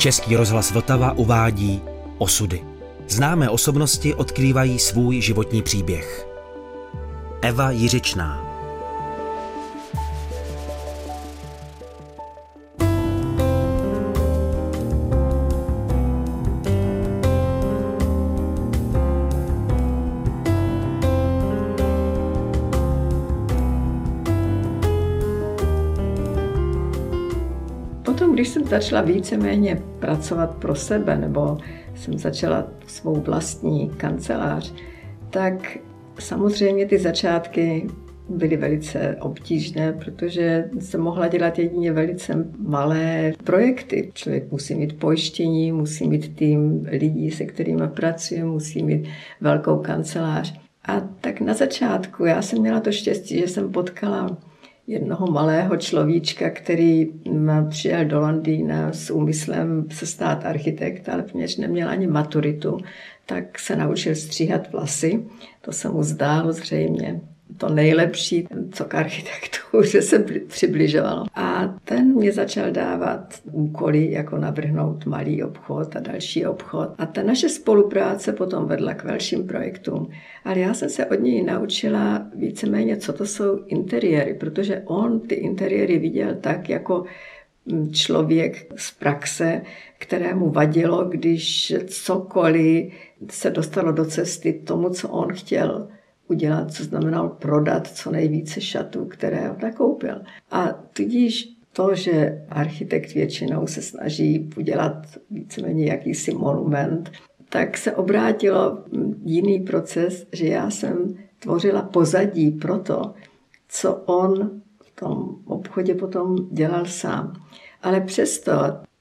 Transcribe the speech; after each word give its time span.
Český 0.00 0.36
rozhlas 0.36 0.70
Vltava 0.70 1.12
uvádí 1.12 1.82
Osudy. 2.18 2.64
Známé 3.08 3.50
osobnosti 3.50 4.14
odkrývají 4.14 4.78
svůj 4.78 5.20
životní 5.20 5.62
příběh. 5.62 6.28
Eva 7.42 7.70
Jiřičná 7.70 8.49
začala 28.80 29.02
víceméně 29.02 29.82
pracovat 29.98 30.54
pro 30.56 30.74
sebe, 30.74 31.16
nebo 31.16 31.58
jsem 31.94 32.18
začala 32.18 32.66
svou 32.86 33.20
vlastní 33.20 33.90
kancelář, 33.96 34.74
tak 35.30 35.78
samozřejmě 36.18 36.86
ty 36.86 36.98
začátky 36.98 37.86
byly 38.28 38.56
velice 38.56 39.16
obtížné, 39.20 39.92
protože 39.92 40.70
jsem 40.80 41.00
mohla 41.00 41.28
dělat 41.28 41.58
jedině 41.58 41.92
velice 41.92 42.46
malé 42.58 43.32
projekty. 43.44 44.10
Člověk 44.14 44.52
musí 44.52 44.74
mít 44.74 44.98
pojištění, 44.98 45.72
musí 45.72 46.08
mít 46.08 46.36
tým 46.36 46.86
lidí, 46.90 47.30
se 47.30 47.44
kterými 47.44 47.88
pracuje, 47.88 48.44
musí 48.44 48.82
mít 48.82 49.08
velkou 49.40 49.76
kancelář. 49.76 50.60
A 50.84 51.00
tak 51.00 51.40
na 51.40 51.54
začátku 51.54 52.24
já 52.24 52.42
jsem 52.42 52.60
měla 52.60 52.80
to 52.80 52.92
štěstí, 52.92 53.38
že 53.38 53.48
jsem 53.48 53.72
potkala 53.72 54.36
jednoho 54.90 55.26
malého 55.26 55.76
človíčka, 55.76 56.50
který 56.50 57.08
přijel 57.68 58.04
do 58.04 58.20
Londýna 58.20 58.92
s 58.92 59.10
úmyslem 59.10 59.86
se 59.90 60.06
stát 60.06 60.46
architekt, 60.46 61.08
ale 61.08 61.22
poněž 61.22 61.56
neměl 61.56 61.88
ani 61.88 62.06
maturitu, 62.06 62.78
tak 63.26 63.58
se 63.58 63.76
naučil 63.76 64.14
stříhat 64.14 64.72
vlasy. 64.72 65.24
To 65.60 65.72
se 65.72 65.88
mu 65.88 66.02
zdálo 66.02 66.52
zřejmě 66.52 67.20
to 67.56 67.68
nejlepší, 67.68 68.48
co 68.72 68.84
k 68.84 68.94
architektuře 68.94 70.02
se 70.02 70.24
přibližovalo. 70.46 71.26
A 71.34 71.74
ten 71.84 72.14
mě 72.14 72.32
začal 72.32 72.70
dávat 72.70 73.34
úkoly, 73.52 74.10
jako 74.10 74.36
navrhnout 74.36 75.06
malý 75.06 75.42
obchod 75.42 75.96
a 75.96 76.00
další 76.00 76.46
obchod. 76.46 76.88
A 76.98 77.06
ta 77.06 77.22
naše 77.22 77.48
spolupráce 77.48 78.32
potom 78.32 78.66
vedla 78.66 78.94
k 78.94 79.04
velším 79.04 79.46
projektům. 79.46 80.10
Ale 80.44 80.58
já 80.58 80.74
jsem 80.74 80.88
se 80.88 81.06
od 81.06 81.20
něj 81.20 81.42
naučila 81.42 82.26
víceméně, 82.34 82.96
co 82.96 83.12
to 83.12 83.26
jsou 83.26 83.64
interiéry, 83.66 84.34
protože 84.34 84.82
on 84.84 85.20
ty 85.20 85.34
interiéry 85.34 85.98
viděl 85.98 86.34
tak, 86.40 86.68
jako 86.68 87.04
člověk 87.92 88.72
z 88.76 88.90
praxe, 88.90 89.62
kterému 89.98 90.50
vadilo, 90.50 91.04
když 91.04 91.74
cokoliv 91.86 92.92
se 93.30 93.50
dostalo 93.50 93.92
do 93.92 94.04
cesty 94.04 94.52
tomu, 94.52 94.90
co 94.90 95.08
on 95.08 95.32
chtěl 95.32 95.88
udělat, 96.30 96.72
co 96.72 96.84
znamenalo 96.84 97.28
prodat 97.28 97.86
co 97.86 98.10
nejvíce 98.10 98.60
šatů, 98.60 99.04
které 99.04 99.50
on 99.50 99.56
nakoupil. 99.62 100.22
A 100.50 100.66
tudíž 100.72 101.56
to, 101.72 101.94
že 101.94 102.44
architekt 102.48 103.14
většinou 103.14 103.66
se 103.66 103.82
snaží 103.82 104.50
udělat 104.56 105.06
víceméně 105.30 105.86
jakýsi 105.86 106.34
monument, 106.34 107.10
tak 107.48 107.76
se 107.76 107.92
obrátilo 107.92 108.84
jiný 109.24 109.60
proces, 109.60 110.26
že 110.32 110.46
já 110.46 110.70
jsem 110.70 111.14
tvořila 111.38 111.82
pozadí 111.82 112.50
pro 112.50 112.78
to, 112.78 113.14
co 113.68 113.94
on 113.94 114.50
v 114.82 115.00
tom 115.00 115.36
obchodě 115.44 115.94
potom 115.94 116.36
dělal 116.52 116.86
sám. 116.86 117.32
Ale 117.82 118.00
přesto 118.00 118.52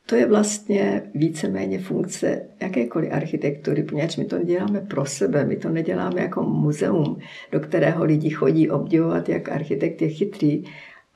to 0.09 0.15
je 0.15 0.27
vlastně 0.27 1.01
víceméně 1.15 1.79
funkce 1.79 2.41
jakékoliv 2.61 3.11
architektury, 3.11 3.83
poněvadž 3.83 4.17
my 4.17 4.25
to 4.25 4.37
neděláme 4.37 4.81
pro 4.81 5.05
sebe, 5.05 5.45
my 5.45 5.55
to 5.55 5.69
neděláme 5.69 6.21
jako 6.21 6.43
muzeum, 6.43 7.17
do 7.51 7.59
kterého 7.59 8.05
lidi 8.05 8.29
chodí 8.29 8.69
obdivovat, 8.69 9.29
jak 9.29 9.49
architekt 9.49 10.01
je 10.01 10.09
chytrý, 10.09 10.63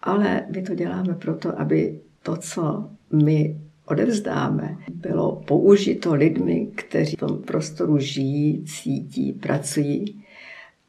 ale 0.02 0.46
my 0.56 0.62
to 0.62 0.76
děláme 0.76 1.14
proto, 1.14 1.60
aby 1.60 2.00
to, 2.24 2.38
co 2.38 2.90
my 3.14 3.58
odevzdáme, 3.86 4.78
bylo 4.94 5.42
použito 5.48 6.14
lidmi, 6.14 6.68
kteří 6.76 7.16
v 7.16 7.20
tom 7.20 7.42
prostoru 7.42 7.98
žijí, 8.00 8.66
cítí, 8.66 9.34
pracují 9.34 10.23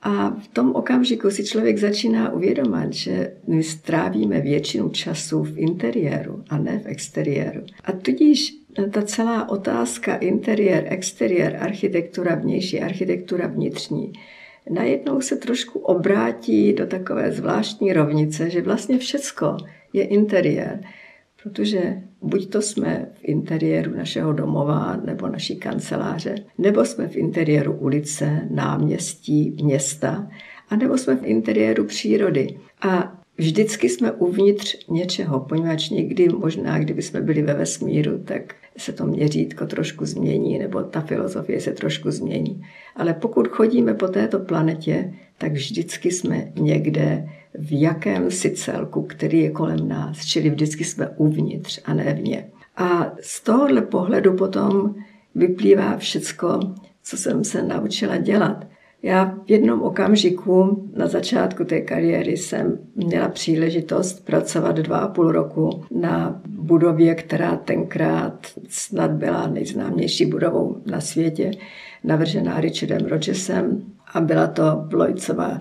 a 0.05 0.31
v 0.31 0.49
tom 0.49 0.73
okamžiku 0.75 1.31
si 1.31 1.45
člověk 1.45 1.79
začíná 1.79 2.33
uvědomat, 2.33 2.93
že 2.93 3.33
my 3.47 3.63
strávíme 3.63 4.41
většinu 4.41 4.89
času 4.89 5.43
v 5.43 5.59
interiéru 5.59 6.45
a 6.49 6.59
ne 6.59 6.79
v 6.79 6.87
exteriéru. 6.87 7.63
A 7.85 7.93
tudíž 7.93 8.55
ta 8.91 9.03
celá 9.03 9.49
otázka 9.49 10.17
interiér, 10.17 10.85
exteriér, 10.89 11.59
architektura 11.61 12.35
vnější, 12.35 12.81
architektura 12.81 13.47
vnitřní, 13.47 14.13
najednou 14.71 15.21
se 15.21 15.37
trošku 15.37 15.79
obrátí 15.79 16.73
do 16.73 16.87
takové 16.87 17.33
zvláštní 17.33 17.93
rovnice, 17.93 18.51
že 18.51 18.63
vlastně 18.63 18.99
všecko 18.99 19.57
je 19.93 20.05
interiér. 20.05 20.81
Protože 21.45 22.03
buď 22.23 22.49
to 22.49 22.63
jsme 22.63 23.07
v 23.15 23.19
interiéru 23.29 23.97
našeho 23.97 24.33
domova 24.33 24.97
nebo 25.05 25.29
naší 25.29 25.57
kanceláře, 25.57 26.35
nebo 26.59 26.85
jsme 26.85 27.09
v 27.09 27.17
interiéru 27.17 27.73
ulice, 27.73 28.49
náměstí, 28.51 29.57
města, 29.63 30.31
a 30.69 30.77
nebo 30.77 30.99
jsme 30.99 31.17
v 31.17 31.25
interiéru 31.25 31.85
přírody. 31.85 32.59
A 32.83 33.19
vždycky 33.39 33.89
jsme 33.89 34.13
uvnitř 34.13 34.87
něčeho, 34.89 35.41
poněvadž 35.41 35.91
někdy 35.91 36.29
možná, 36.29 36.79
kdyby 36.79 37.03
jsme 37.03 37.21
byli 37.21 37.43
ve 37.43 37.55
vesmíru, 37.55 38.19
tak 38.19 38.55
se 38.77 38.93
to 38.93 39.07
měřítko 39.07 39.67
trošku 39.67 40.07
změní, 40.07 40.59
nebo 40.59 40.83
ta 40.83 41.01
filozofie 41.01 41.61
se 41.61 41.73
trošku 41.73 42.11
změní. 42.11 42.63
Ale 42.97 43.15
pokud 43.15 43.49
chodíme 43.49 43.95
po 43.95 44.09
této 44.09 44.39
planetě, 44.39 45.15
tak 45.39 45.53
vždycky 45.53 46.11
jsme 46.11 46.53
někde 46.55 47.29
v 47.59 47.81
jakémsi 47.81 48.51
celku, 48.51 49.03
který 49.03 49.41
je 49.41 49.51
kolem 49.51 49.89
nás, 49.89 50.25
čili 50.25 50.51
vždycky 50.51 50.85
jsme 50.85 51.09
uvnitř 51.09 51.81
a 51.85 51.95
ne 51.95 52.15
vně. 52.15 52.47
A 52.77 53.13
z 53.21 53.41
tohohle 53.45 53.83
pohledu 53.83 54.37
potom 54.37 54.95
vyplývá 55.35 55.97
všecko, 55.97 56.61
co 57.03 57.17
jsem 57.17 57.45
se 57.45 57.63
naučila 57.63 58.17
dělat. 58.17 58.67
Já 59.03 59.25
v 59.47 59.51
jednom 59.51 59.83
okamžiku 59.83 60.85
na 60.97 61.07
začátku 61.07 61.65
té 61.65 61.81
kariéry 61.81 62.37
jsem 62.37 62.79
měla 62.97 63.29
příležitost 63.29 64.25
pracovat 64.25 64.77
dva 64.77 64.99
a 64.99 65.09
půl 65.09 65.33
roku 65.33 65.85
na 65.91 66.41
budově, 66.49 67.15
která 67.15 67.57
tenkrát 67.57 68.47
snad 68.69 69.11
byla 69.11 69.47
nejznámější 69.47 70.27
budovou 70.27 70.77
na 70.87 71.01
světě, 71.01 71.51
navržená 72.05 72.61
Richardem 72.61 73.07
Rogersem 73.07 73.83
a 74.15 74.21
byla 74.21 74.47
to 74.47 74.89
Lloydsova 74.93 75.59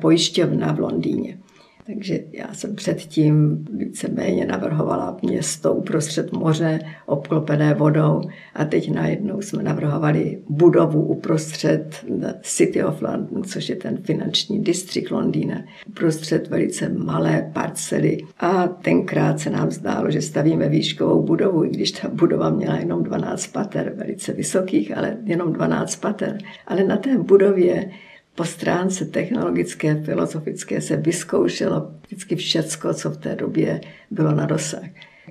pojišťovna 0.00 0.72
v 0.72 0.80
Londýně. 0.80 1.38
Takže 1.86 2.20
já 2.32 2.54
jsem 2.54 2.74
předtím 2.74 3.66
víceméně 3.72 4.46
navrhovala 4.46 5.16
město 5.22 5.74
uprostřed 5.74 6.32
moře, 6.32 6.80
obklopené 7.06 7.74
vodou 7.74 8.20
a 8.54 8.64
teď 8.64 8.90
najednou 8.94 9.42
jsme 9.42 9.62
navrhovali 9.62 10.42
budovu 10.48 11.02
uprostřed 11.02 12.06
City 12.42 12.84
of 12.84 13.02
London, 13.02 13.44
což 13.44 13.68
je 13.68 13.76
ten 13.76 13.96
finanční 13.96 14.62
distrikt 14.62 15.10
Londýna, 15.10 15.62
uprostřed 15.88 16.48
velice 16.48 16.88
malé 16.88 17.50
parcely. 17.52 18.18
A 18.38 18.66
tenkrát 18.66 19.40
se 19.40 19.50
nám 19.50 19.70
zdálo, 19.70 20.10
že 20.10 20.22
stavíme 20.22 20.68
výškovou 20.68 21.22
budovu, 21.22 21.64
i 21.64 21.68
když 21.68 21.90
ta 21.92 22.08
budova 22.08 22.50
měla 22.50 22.76
jenom 22.76 23.02
12 23.02 23.46
pater, 23.46 23.92
velice 23.96 24.32
vysokých, 24.32 24.96
ale 24.96 25.16
jenom 25.24 25.52
12 25.52 25.96
pater. 25.96 26.38
Ale 26.66 26.84
na 26.84 26.96
té 26.96 27.18
budově 27.18 27.90
po 28.38 28.44
stránce 28.44 29.04
technologické, 29.04 30.02
filozofické 30.02 30.80
se 30.80 30.96
vyzkoušelo 30.96 31.90
vždycky 32.06 32.36
všecko, 32.36 32.94
co 32.94 33.10
v 33.10 33.16
té 33.16 33.34
době 33.34 33.80
bylo 34.10 34.32
na 34.32 34.46
dosah. 34.46 34.84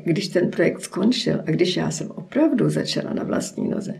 Když 0.04 0.28
ten 0.28 0.52
projekt 0.52 0.82
skončil 0.82 1.40
a 1.48 1.52
když 1.52 1.78
já 1.78 1.92
jsem 1.92 2.12
opravdu 2.12 2.70
začala 2.70 3.14
na 3.14 3.24
vlastní 3.24 3.70
noze, 3.70 3.94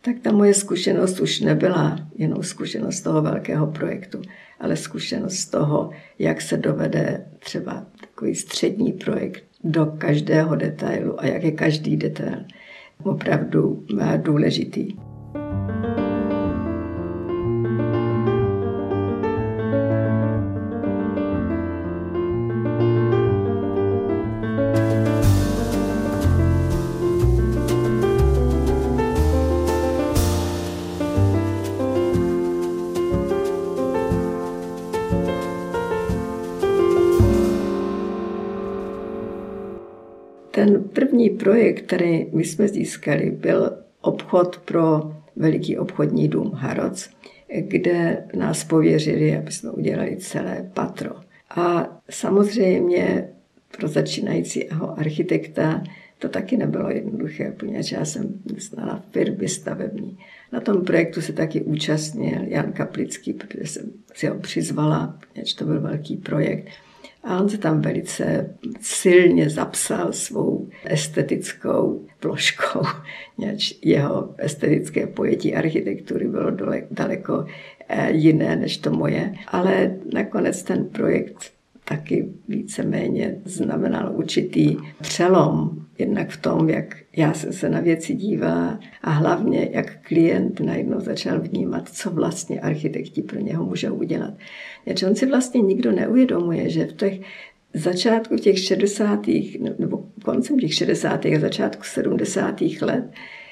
tak 0.00 0.16
ta 0.22 0.32
moje 0.32 0.54
zkušenost 0.54 1.20
už 1.20 1.40
nebyla 1.40 1.98
jenom 2.14 2.42
zkušenost 2.42 3.00
toho 3.00 3.22
velkého 3.22 3.66
projektu, 3.66 4.22
ale 4.60 4.76
zkušenost 4.76 5.46
toho, 5.46 5.90
jak 6.18 6.40
se 6.40 6.56
dovede 6.56 7.26
třeba 7.38 7.86
takový 8.00 8.34
střední 8.34 8.92
projekt 8.92 9.44
do 9.64 9.86
každého 9.86 10.56
detailu 10.56 11.20
a 11.20 11.26
jak 11.26 11.42
je 11.42 11.52
každý 11.52 11.96
detail 11.96 12.44
opravdu 13.04 13.86
důležitý. 14.16 14.96
Ten 40.50 40.84
první 40.84 41.30
projekt, 41.30 41.82
který 41.82 42.26
my 42.32 42.44
jsme 42.44 42.68
získali, 42.68 43.30
byl 43.30 43.72
obchod 44.00 44.58
pro 44.64 45.14
veliký 45.36 45.78
obchodní 45.78 46.28
dům 46.28 46.50
Haroc, 46.54 47.10
kde 47.58 48.24
nás 48.36 48.64
pověřili, 48.64 49.36
aby 49.36 49.52
jsme 49.52 49.70
udělali 49.70 50.16
celé 50.16 50.70
patro. 50.74 51.10
A 51.50 51.96
samozřejmě 52.10 53.28
pro 53.78 53.88
začínajícího 53.88 54.98
architekta 54.98 55.82
to 56.18 56.28
taky 56.28 56.56
nebylo 56.56 56.90
jednoduché, 56.90 57.52
poněvadž 57.52 57.92
já 57.92 58.04
jsem 58.04 58.34
znala 58.56 59.02
firmy 59.10 59.48
stavební. 59.48 60.18
Na 60.52 60.60
tom 60.60 60.84
projektu 60.84 61.20
se 61.20 61.32
taky 61.32 61.60
účastnil 61.60 62.42
Jan 62.42 62.72
Kaplický, 62.72 63.32
protože 63.32 63.66
jsem 63.66 63.92
si 64.14 64.26
ho 64.26 64.34
přizvala, 64.34 65.18
poněvadž 65.28 65.54
to 65.54 65.64
byl 65.64 65.80
velký 65.80 66.16
projekt. 66.16 66.68
A 67.24 67.40
on 67.40 67.48
se 67.48 67.58
tam 67.58 67.80
velice 67.80 68.54
silně 68.80 69.50
zapsal 69.50 70.12
svou 70.12 70.68
estetickou 70.84 72.06
ploškou. 72.20 72.82
Jeho 73.84 74.34
estetické 74.38 75.06
pojetí 75.06 75.54
architektury 75.54 76.28
bylo 76.28 76.50
daleko 76.90 77.46
eh, 77.88 78.12
jiné 78.12 78.56
než 78.56 78.76
to 78.76 78.90
moje. 78.90 79.34
Ale 79.48 79.96
nakonec 80.12 80.62
ten 80.62 80.84
projekt 80.84 81.52
taky 81.90 82.28
víceméně 82.48 83.40
znamenal 83.44 84.12
určitý 84.16 84.76
přelom, 85.00 85.70
jednak 85.98 86.30
v 86.30 86.36
tom, 86.36 86.68
jak 86.68 86.96
já 87.16 87.32
jsem 87.32 87.52
se 87.52 87.68
na 87.68 87.80
věci 87.80 88.14
dívala 88.14 88.80
a 89.02 89.10
hlavně, 89.10 89.68
jak 89.72 90.02
klient 90.02 90.60
najednou 90.60 91.00
začal 91.00 91.40
vnímat, 91.40 91.88
co 91.88 92.10
vlastně 92.10 92.60
architekti 92.60 93.22
pro 93.22 93.40
něho 93.40 93.64
můžou 93.64 93.94
udělat. 93.94 94.34
Jež 94.86 95.02
on 95.02 95.14
si 95.16 95.26
vlastně 95.26 95.60
nikdo 95.60 95.92
neuvědomuje, 95.92 96.70
že 96.70 96.86
v 96.86 96.92
těch 96.92 97.20
začátku 97.74 98.36
těch 98.36 98.58
60. 98.58 99.20
nebo 99.78 100.04
koncem 100.24 100.58
těch 100.58 100.74
60. 100.74 101.26
a 101.26 101.40
začátku 101.40 101.82
70. 101.84 102.60
let 102.60 103.04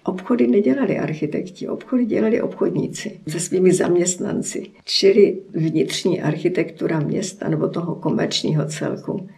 Obchody 0.08 0.46
nedělali 0.46 0.99
architekti, 0.99 1.69
obchody 1.69 2.05
dělali 2.05 2.43
obchodníci 2.43 3.20
se 3.28 3.40
svými 3.40 3.72
zaměstnanci. 3.72 4.66
Čili 4.84 5.38
vnitřní 5.50 6.22
architektura 6.22 7.00
města 7.00 7.49
nebo 7.49 7.69
toho 7.69 7.94
komerčního 7.94 8.66
celku 8.66 9.28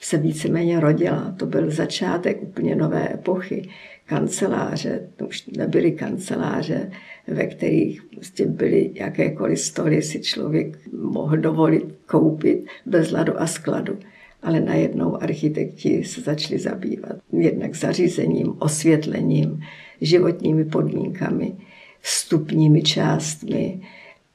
se 0.00 0.18
víceméně 0.18 0.80
rodila. 0.80 1.34
To 1.38 1.46
byl 1.46 1.70
začátek 1.70 2.42
úplně 2.42 2.76
nové 2.76 3.14
epochy. 3.14 3.68
Kanceláře, 4.06 5.08
to 5.16 5.26
už 5.26 5.46
nebyly 5.46 5.92
kanceláře, 5.92 6.90
ve 7.26 7.46
kterých 7.46 8.02
prostě 8.02 8.46
byly 8.46 8.90
jakékoliv 8.94 9.60
stoly, 9.60 10.02
si 10.02 10.20
člověk 10.20 10.78
mohl 10.92 11.36
dovolit 11.36 11.84
koupit 12.06 12.66
bez 12.86 13.10
ladu 13.10 13.40
a 13.40 13.46
skladu 13.46 13.98
ale 14.42 14.60
najednou 14.60 15.22
architekti 15.22 16.04
se 16.04 16.20
začali 16.20 16.58
zabývat 16.58 17.16
jednak 17.32 17.74
zařízením, 17.74 18.54
osvětlením, 18.58 19.60
životními 20.00 20.64
podmínkami, 20.64 21.52
vstupními 22.00 22.82
částmi. 22.82 23.80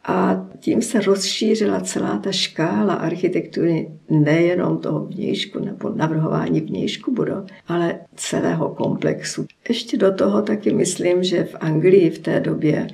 A 0.04 0.48
tím 0.60 0.82
se 0.82 1.02
rozšířila 1.02 1.82
celá 1.82 2.18
ta 2.18 2.32
škála 2.32 2.94
architektury 2.94 3.92
nejenom 4.10 4.78
toho 4.78 5.06
vnějšku 5.06 5.60
nebo 5.60 5.90
navrhování 5.90 6.62
vnějšku 6.62 7.12
budov, 7.12 7.46
ale 7.68 8.00
celého 8.16 8.70
komplexu. 8.70 9.46
Ještě 9.70 9.98
do 9.98 10.14
toho 10.14 10.42
taky 10.42 10.74
myslím, 10.74 11.24
že 11.24 11.44
v 11.44 11.56
Anglii 11.60 12.10
v 12.10 12.20
té 12.20 12.40
době 12.40 12.88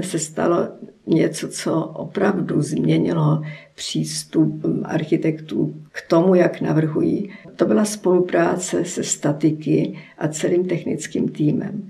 se 0.00 0.18
stalo 0.18 0.68
něco, 1.06 1.48
co 1.48 1.80
opravdu 1.80 2.62
změnilo 2.62 3.42
přístup 3.74 4.64
architektů 4.84 5.74
k 5.92 6.02
tomu, 6.08 6.34
jak 6.34 6.60
navrhují. 6.60 7.30
To 7.56 7.66
byla 7.66 7.84
spolupráce 7.84 8.84
se 8.84 9.04
statiky 9.04 9.98
a 10.18 10.28
celým 10.28 10.64
technickým 10.64 11.28
týmem. 11.28 11.88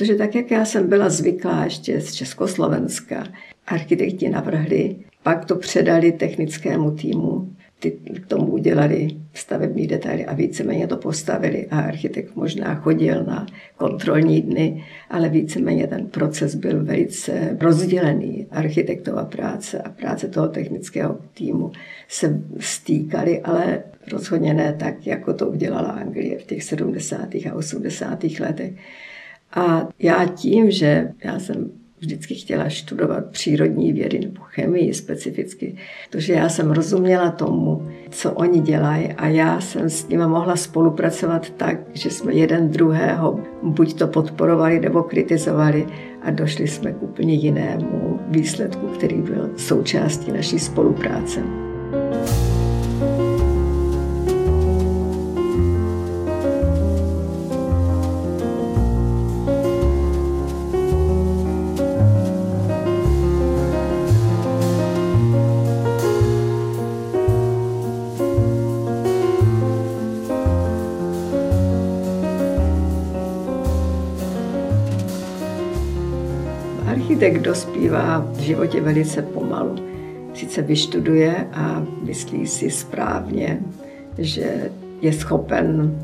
Protože 0.00 0.14
tak, 0.14 0.34
jak 0.34 0.50
já 0.50 0.64
jsem 0.64 0.88
byla 0.88 1.08
zvyklá 1.08 1.64
ještě 1.64 2.00
z 2.00 2.14
Československa, 2.14 3.26
architekti 3.66 4.28
navrhli, 4.28 4.96
pak 5.22 5.44
to 5.44 5.56
předali 5.56 6.12
technickému 6.12 6.90
týmu, 6.90 7.52
ty 7.78 7.90
k 7.90 8.26
tomu 8.26 8.46
udělali 8.46 9.08
stavební 9.34 9.86
detaily 9.86 10.26
a 10.26 10.34
víceméně 10.34 10.86
to 10.86 10.96
postavili 10.96 11.66
a 11.66 11.80
architekt 11.80 12.36
možná 12.36 12.74
chodil 12.74 13.24
na 13.24 13.46
kontrolní 13.76 14.40
dny, 14.42 14.84
ale 15.10 15.28
víceméně 15.28 15.86
ten 15.86 16.06
proces 16.06 16.54
byl 16.54 16.84
velice 16.84 17.56
rozdělený. 17.60 18.46
Architektova 18.50 19.24
práce 19.24 19.82
a 19.82 19.88
práce 19.88 20.28
toho 20.28 20.48
technického 20.48 21.18
týmu 21.34 21.72
se 22.08 22.42
stýkaly, 22.58 23.40
ale 23.40 23.82
rozhodně 24.12 24.54
ne 24.54 24.76
tak, 24.78 25.06
jako 25.06 25.34
to 25.34 25.48
udělala 25.48 25.88
Anglie 25.88 26.38
v 26.38 26.44
těch 26.44 26.64
70. 26.64 27.34
a 27.34 27.54
80. 27.54 28.24
letech. 28.40 28.72
A 29.52 29.88
já 29.98 30.26
tím, 30.26 30.70
že 30.70 31.12
já 31.24 31.38
jsem 31.38 31.70
vždycky 32.00 32.34
chtěla 32.34 32.70
studovat 32.70 33.24
přírodní 33.30 33.92
vědy 33.92 34.18
nebo 34.18 34.40
chemii 34.42 34.94
specificky, 34.94 35.76
protože 36.10 36.32
já 36.32 36.48
jsem 36.48 36.70
rozuměla 36.70 37.30
tomu, 37.30 37.88
co 38.10 38.32
oni 38.32 38.60
dělají 38.60 39.12
a 39.12 39.28
já 39.28 39.60
jsem 39.60 39.90
s 39.90 40.08
nimi 40.08 40.26
mohla 40.26 40.56
spolupracovat 40.56 41.50
tak, 41.50 41.76
že 41.92 42.10
jsme 42.10 42.34
jeden 42.34 42.70
druhého 42.70 43.40
buď 43.62 43.98
to 43.98 44.06
podporovali 44.06 44.80
nebo 44.80 45.02
kritizovali 45.02 45.86
a 46.22 46.30
došli 46.30 46.68
jsme 46.68 46.92
k 46.92 47.02
úplně 47.02 47.34
jinému 47.34 48.20
výsledku, 48.28 48.86
který 48.86 49.16
byl 49.16 49.50
součástí 49.56 50.32
naší 50.32 50.58
spolupráce. 50.58 51.40
Architekt 76.90 77.42
dospívá 77.42 78.18
v 78.18 78.38
životě 78.38 78.80
velice 78.80 79.22
pomalu. 79.22 79.76
Sice 80.34 80.62
vyštuduje 80.62 81.48
a 81.52 81.86
myslí 82.02 82.46
si 82.46 82.70
správně, 82.70 83.62
že 84.18 84.70
je 85.00 85.12
schopen 85.12 85.98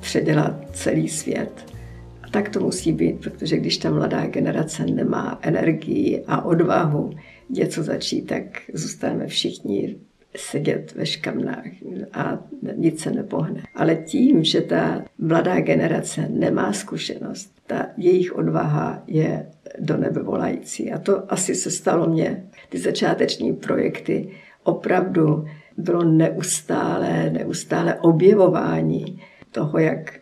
předělat 0.00 0.54
celý 0.72 1.08
svět. 1.08 1.74
A 2.22 2.30
tak 2.30 2.48
to 2.48 2.60
musí 2.60 2.92
být, 2.92 3.20
protože 3.20 3.56
když 3.56 3.76
ta 3.76 3.90
mladá 3.90 4.26
generace 4.26 4.86
nemá 4.86 5.38
energii 5.42 6.24
a 6.26 6.44
odvahu 6.44 7.10
něco 7.50 7.82
začít, 7.82 8.22
tak 8.22 8.42
zůstaneme 8.72 9.26
všichni 9.26 9.96
sedět 10.36 10.94
ve 10.94 11.06
škamnách 11.06 11.66
a 12.12 12.38
nic 12.76 13.00
se 13.00 13.10
nepohne. 13.10 13.62
Ale 13.74 13.96
tím, 13.96 14.44
že 14.44 14.60
ta 14.60 15.04
mladá 15.18 15.60
generace 15.60 16.28
nemá 16.28 16.72
zkušenost, 16.72 17.52
ta 17.66 17.86
jejich 17.96 18.36
odvaha 18.36 19.02
je 19.06 19.46
do 19.78 19.96
nebe 19.96 20.22
volající. 20.22 20.92
A 20.92 20.98
to 20.98 21.32
asi 21.32 21.54
se 21.54 21.70
stalo 21.70 22.06
mně. 22.06 22.44
Ty 22.68 22.78
začáteční 22.78 23.52
projekty 23.52 24.28
opravdu 24.62 25.44
bylo 25.76 26.04
neustále, 26.04 27.30
neustále 27.30 27.94
objevování 27.94 29.20
toho, 29.50 29.78
jak 29.78 30.12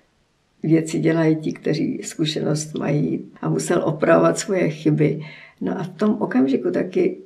věci 0.63 0.99
dělají 0.99 1.37
ti, 1.37 1.53
kteří 1.53 2.01
zkušenost 2.03 2.75
mají 2.79 3.25
a 3.41 3.49
musel 3.49 3.83
opravovat 3.85 4.39
svoje 4.39 4.69
chyby. 4.69 5.21
No 5.61 5.81
a 5.81 5.83
v 5.83 5.89
tom 5.89 6.17
okamžiku 6.21 6.71
taky 6.71 7.19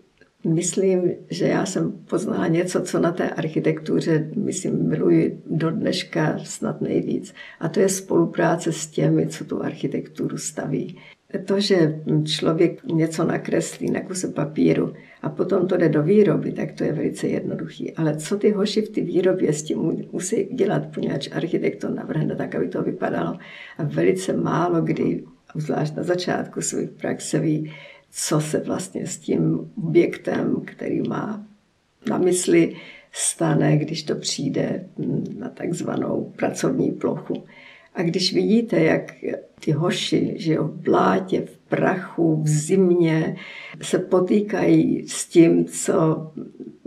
myslím, 0.46 1.10
že 1.30 1.46
já 1.46 1.66
jsem 1.66 1.92
poznala 1.92 2.46
něco, 2.46 2.82
co 2.82 3.00
na 3.00 3.12
té 3.12 3.30
architektuře, 3.30 4.30
myslím, 4.36 4.88
miluji 4.88 5.42
do 5.50 5.70
dneška 5.70 6.38
snad 6.44 6.80
nejvíc. 6.80 7.34
A 7.60 7.68
to 7.68 7.80
je 7.80 7.88
spolupráce 7.88 8.72
s 8.72 8.86
těmi, 8.86 9.26
co 9.26 9.44
tu 9.44 9.62
architekturu 9.62 10.38
staví. 10.38 10.98
To, 11.44 11.60
že 11.60 12.00
člověk 12.24 12.84
něco 12.84 13.24
nakreslí 13.24 13.90
na 13.90 14.00
kuse 14.00 14.28
papíru 14.28 14.92
a 15.22 15.28
potom 15.28 15.66
to 15.66 15.76
jde 15.76 15.88
do 15.88 16.02
výroby, 16.02 16.52
tak 16.52 16.72
to 16.72 16.84
je 16.84 16.92
velice 16.92 17.26
jednoduchý. 17.26 17.92
Ale 17.92 18.16
co 18.16 18.38
ty 18.38 18.50
hoši 18.50 18.82
v 18.82 18.88
té 18.88 19.00
výrobě 19.00 19.52
s 19.52 19.62
tím 19.62 20.06
musí 20.12 20.44
dělat, 20.44 20.82
poněvadž 20.94 21.28
architekt 21.32 21.80
to 21.80 21.90
navrhne 21.90 22.36
tak, 22.36 22.54
aby 22.54 22.68
to 22.68 22.82
vypadalo. 22.82 23.38
A 23.78 23.82
velice 23.82 24.32
málo 24.32 24.82
kdy, 24.82 25.24
zvlášť 25.54 25.96
na 25.96 26.02
začátku 26.02 26.60
svých 26.60 26.90
praxe, 26.90 27.38
ví, 27.38 27.72
co 28.10 28.40
se 28.40 28.58
vlastně 28.58 29.06
s 29.06 29.18
tím 29.18 29.70
objektem, 29.84 30.62
který 30.64 31.08
má 31.08 31.46
na 32.08 32.18
mysli, 32.18 32.76
stane, 33.12 33.76
když 33.76 34.02
to 34.02 34.14
přijde 34.14 34.86
na 35.38 35.48
takzvanou 35.48 36.32
pracovní 36.36 36.92
plochu. 36.92 37.44
A 37.94 38.02
když 38.02 38.34
vidíte, 38.34 38.80
jak 38.80 39.14
ty 39.60 39.72
hoši 39.72 40.34
že 40.36 40.58
v 40.58 40.70
blátě, 40.70 41.40
v 41.40 41.58
prachu, 41.58 42.42
v 42.42 42.48
zimě 42.48 43.36
se 43.82 43.98
potýkají 43.98 45.08
s 45.08 45.26
tím, 45.26 45.64
co 45.64 46.26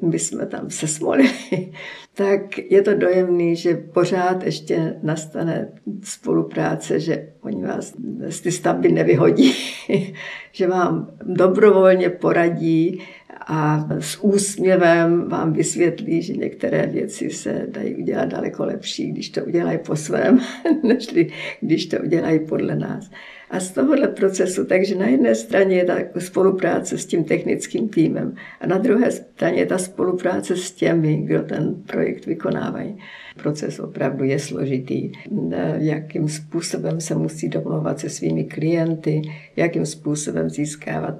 my 0.02 0.20
jsme 0.20 0.46
tam 0.46 0.70
se 0.70 0.88
smolili, 0.88 1.72
tak 2.20 2.72
je 2.72 2.82
to 2.82 2.94
dojemný, 2.94 3.56
že 3.56 3.76
pořád 3.76 4.44
ještě 4.44 4.96
nastane 5.04 5.68
spolupráce, 6.04 7.00
že 7.00 7.28
oni 7.42 7.66
vás 7.66 7.94
z 8.30 8.42
ty 8.42 8.52
stavby 8.52 8.92
nevyhodí, 8.92 9.54
že 10.52 10.68
vám 10.68 11.12
dobrovolně 11.24 12.10
poradí 12.10 13.02
a 13.48 13.88
s 14.00 14.24
úsměvem 14.24 15.30
vám 15.30 15.54
vysvětlí, 15.54 16.22
že 16.22 16.34
některé 16.34 16.88
věci 16.88 17.30
se 17.30 17.66
dají 17.68 17.96
udělat 17.96 18.26
daleko 18.26 18.66
lepší, 18.66 19.12
když 19.12 19.30
to 19.30 19.46
udělají 19.46 19.78
po 19.86 19.96
svém, 19.96 20.40
než 20.84 21.08
když 21.62 21.86
to 21.86 21.98
udělají 21.98 22.40
podle 22.40 22.76
nás. 22.76 23.10
A 23.50 23.60
z 23.60 23.72
tohohle 23.72 24.08
procesu, 24.08 24.66
takže 24.66 24.96
na 24.96 25.08
jedné 25.08 25.36
straně 25.36 25.78
je 25.78 25.86
ta 25.86 25.98
spolupráce 26.18 26.98
s 26.98 27.06
tím 27.06 27.24
technickým 27.24 27.90
týmem 27.90 28.36
a 28.62 28.68
na 28.68 28.78
druhé 28.78 29.12
straně 29.12 29.60
je 29.60 29.66
ta 29.66 29.78
spolupráce 29.78 30.58
s 30.58 30.72
těmi, 30.72 31.18
kdo 31.18 31.44
ten 31.44 31.76
projekt 31.86 32.09
vykonávají. 32.25 32.98
Proces 33.42 33.80
opravdu 33.80 34.24
je 34.24 34.39
složitý. 34.39 35.12
Jakým 35.78 36.30
způsobem 36.30 37.01
se 37.01 37.16
musí 37.16 37.50
domlouvat 37.50 38.00
se 38.00 38.10
svými 38.10 38.44
klienty, 38.44 39.22
jakým 39.56 39.86
způsobem 39.86 40.50
získávat 40.50 41.16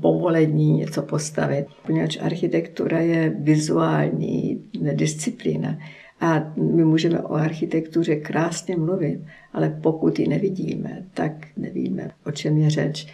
povolení 0.00 0.72
něco 0.72 1.02
postavit. 1.02 1.66
Poněvadž 1.86 2.18
architektura 2.20 3.00
je 3.00 3.34
vizuální 3.38 4.64
disciplína. 4.92 5.78
A 6.20 6.52
my 6.56 6.84
můžeme 6.84 7.20
o 7.20 7.32
architektuře 7.32 8.16
krásně 8.16 8.76
mluvit, 8.76 9.20
ale 9.52 9.78
pokud 9.82 10.18
ji 10.18 10.28
nevidíme, 10.28 11.06
tak 11.14 11.32
nevíme, 11.56 12.10
o 12.26 12.30
čem 12.30 12.58
je 12.58 12.70
řeč. 12.70 13.06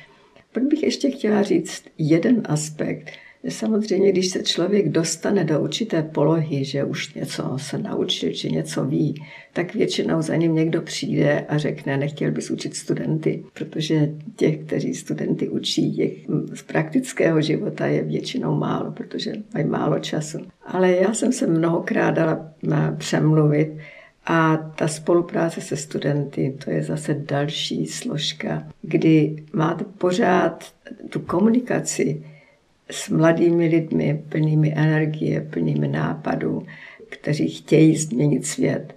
Proč 0.53 0.65
bych 0.65 0.83
ještě 0.83 1.11
chtěla 1.11 1.43
říct 1.43 1.85
jeden 1.99 2.43
aspekt, 2.45 3.11
Samozřejmě, 3.49 4.13
když 4.13 4.29
se 4.29 4.43
člověk 4.43 4.89
dostane 4.89 5.45
do 5.45 5.61
určité 5.61 6.03
polohy, 6.03 6.65
že 6.65 6.85
už 6.85 7.15
něco 7.15 7.55
se 7.57 7.79
naučil, 7.79 8.33
či 8.33 8.53
něco 8.53 8.85
ví, 8.85 9.25
tak 9.53 9.75
většinou 9.75 10.23
za 10.23 10.37
ním 10.37 10.55
někdo 10.55 10.83
přijde 10.83 11.41
a 11.49 11.59
řekne, 11.59 11.97
nechtěl 11.97 12.31
bys 12.31 12.51
učit 12.51 12.77
studenty, 12.77 13.45
protože 13.53 14.13
těch, 14.37 14.59
kteří 14.59 14.95
studenty 14.95 15.49
učí, 15.49 15.97
těch 15.97 16.13
z 16.55 16.63
praktického 16.63 17.41
života 17.41 17.87
je 17.87 18.03
většinou 18.03 18.55
málo, 18.55 18.93
protože 18.93 19.33
mají 19.55 19.67
málo 19.67 19.99
času. 19.99 20.39
Ale 20.67 20.91
já 20.91 21.15
jsem 21.15 21.33
se 21.33 21.47
mnohokrát 21.47 22.11
dala 22.11 22.53
přemluvit 22.99 23.73
a 24.27 24.57
ta 24.57 24.89
spolupráce 24.89 25.61
se 25.61 25.77
studenty, 25.77 26.57
to 26.65 26.71
je 26.71 26.83
zase 26.83 27.15
další 27.15 27.87
složka, 27.87 28.69
kdy 28.83 29.45
máte 29.53 29.85
pořád 29.85 30.65
tu 31.11 31.21
komunikaci, 31.21 32.23
s 32.91 33.09
mladými 33.09 33.67
lidmi, 33.67 34.23
plnými 34.29 34.73
energie, 34.77 35.41
plnými 35.41 35.89
nápadů, 35.89 36.67
kteří 37.09 37.49
chtějí 37.49 37.97
změnit 37.97 38.47
svět. 38.47 38.95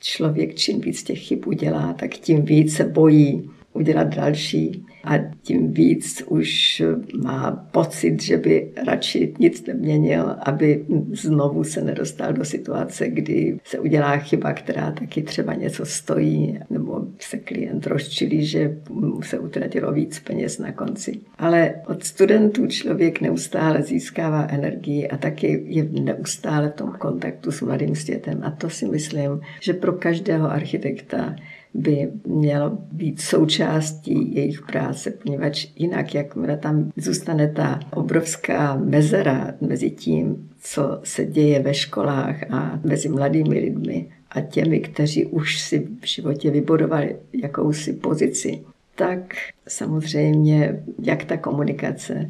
Člověk 0.00 0.54
čím 0.54 0.80
víc 0.80 1.02
těch 1.02 1.18
chyb 1.18 1.46
udělá, 1.46 1.92
tak 1.92 2.10
tím 2.10 2.42
víc 2.42 2.76
se 2.76 2.84
bojí 2.84 3.50
udělat 3.74 4.14
další 4.16 4.86
a 5.04 5.18
tím 5.42 5.72
víc 5.72 6.22
už 6.26 6.82
má 7.22 7.50
pocit, 7.50 8.22
že 8.22 8.36
by 8.36 8.72
radši 8.86 9.34
nic 9.38 9.66
neměnil, 9.66 10.36
aby 10.42 10.84
znovu 11.12 11.64
se 11.64 11.80
nedostal 11.80 12.32
do 12.32 12.44
situace, 12.44 13.08
kdy 13.08 13.58
se 13.64 13.78
udělá 13.78 14.16
chyba, 14.16 14.52
která 14.52 14.92
taky 14.92 15.22
třeba 15.22 15.54
něco 15.54 15.86
stojí, 15.86 16.58
nebo 16.70 17.06
se 17.18 17.36
klient 17.38 17.86
rozčilí, 17.86 18.46
že 18.46 18.78
se 19.22 19.38
utratilo 19.38 19.92
víc 19.92 20.18
peněz 20.18 20.58
na 20.58 20.72
konci. 20.72 21.20
Ale 21.38 21.74
od 21.86 22.04
studentů 22.04 22.66
člověk 22.66 23.20
neustále 23.20 23.82
získává 23.82 24.46
energii 24.50 25.08
a 25.08 25.16
taky 25.16 25.64
je 25.66 25.84
neustále 25.84 26.68
v 26.68 26.74
tom 26.74 26.92
kontaktu 26.98 27.52
s 27.52 27.60
mladým 27.60 27.94
světem. 27.94 28.40
A 28.44 28.50
to 28.50 28.70
si 28.70 28.86
myslím, 28.86 29.40
že 29.60 29.72
pro 29.72 29.92
každého 29.92 30.50
architekta 30.50 31.36
by 31.74 32.10
mělo 32.26 32.78
být 32.92 33.20
součástí 33.20 34.34
jejich 34.34 34.62
práce, 34.62 35.10
poněvadž 35.10 35.66
jinak, 35.76 36.14
jakmile 36.14 36.56
tam 36.56 36.92
zůstane 36.96 37.48
ta 37.48 37.80
obrovská 37.92 38.76
mezera 38.76 39.54
mezi 39.60 39.90
tím, 39.90 40.50
co 40.60 41.00
se 41.04 41.24
děje 41.24 41.62
ve 41.62 41.74
školách 41.74 42.52
a 42.52 42.80
mezi 42.84 43.08
mladými 43.08 43.58
lidmi 43.58 44.08
a 44.30 44.40
těmi, 44.40 44.80
kteří 44.80 45.26
už 45.26 45.60
si 45.60 45.88
v 46.00 46.06
životě 46.06 46.50
vybudovali 46.50 47.16
jakousi 47.42 47.92
pozici, 47.92 48.60
tak 48.94 49.34
samozřejmě 49.68 50.82
jak 51.02 51.24
ta 51.24 51.36
komunikace, 51.36 52.26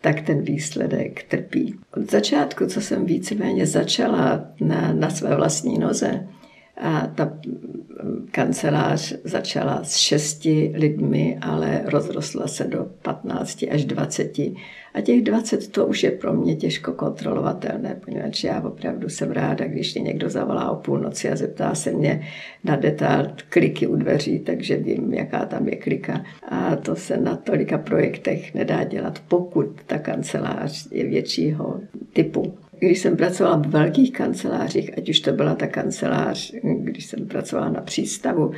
tak 0.00 0.20
ten 0.20 0.42
výsledek 0.42 1.22
trpí. 1.22 1.74
Od 1.96 2.10
začátku, 2.10 2.66
co 2.66 2.80
jsem 2.80 3.06
víceméně 3.06 3.66
začala 3.66 4.44
na, 4.60 4.92
na 4.92 5.10
své 5.10 5.36
vlastní 5.36 5.78
noze, 5.78 6.26
a 6.76 7.06
ta 7.06 7.38
kancelář 8.30 9.14
začala 9.24 9.84
s 9.84 9.96
šesti 9.96 10.72
lidmi, 10.74 11.38
ale 11.40 11.82
rozrostla 11.84 12.46
se 12.46 12.64
do 12.64 12.86
15 13.02 13.64
až 13.70 13.84
20. 13.84 14.38
A 14.94 15.00
těch 15.00 15.22
20 15.22 15.68
to 15.68 15.86
už 15.86 16.02
je 16.02 16.10
pro 16.10 16.32
mě 16.32 16.56
těžko 16.56 16.92
kontrolovatelné, 16.92 18.00
poněvadž 18.04 18.44
já 18.44 18.60
opravdu 18.60 19.08
jsem 19.08 19.30
ráda, 19.30 19.66
když 19.66 19.94
mě 19.94 20.02
někdo 20.02 20.30
zavolá 20.30 20.70
o 20.70 20.76
půlnoci 20.76 21.30
a 21.30 21.36
zeptá 21.36 21.74
se 21.74 21.92
mě 21.92 22.26
na 22.64 22.76
detail 22.76 23.30
kliky 23.48 23.86
u 23.86 23.96
dveří, 23.96 24.38
takže 24.38 24.76
vím, 24.76 25.14
jaká 25.14 25.46
tam 25.46 25.68
je 25.68 25.76
klika. 25.76 26.24
A 26.48 26.76
to 26.76 26.96
se 26.96 27.16
na 27.16 27.36
tolika 27.36 27.78
projektech 27.78 28.54
nedá 28.54 28.84
dělat, 28.84 29.22
pokud 29.28 29.66
ta 29.86 29.98
kancelář 29.98 30.88
je 30.90 31.04
většího 31.04 31.80
typu. 32.12 32.54
Když 32.84 32.98
jsem 32.98 33.16
pracovala 33.16 33.56
v 33.56 33.66
velkých 33.66 34.12
kancelářích, 34.12 34.98
ať 34.98 35.08
už 35.08 35.20
to 35.20 35.32
byla 35.32 35.54
ta 35.54 35.66
kancelář, 35.66 36.52
když 36.62 37.06
jsem 37.06 37.26
pracovala 37.26 37.68
na 37.68 37.80
přístavu, 37.80 38.52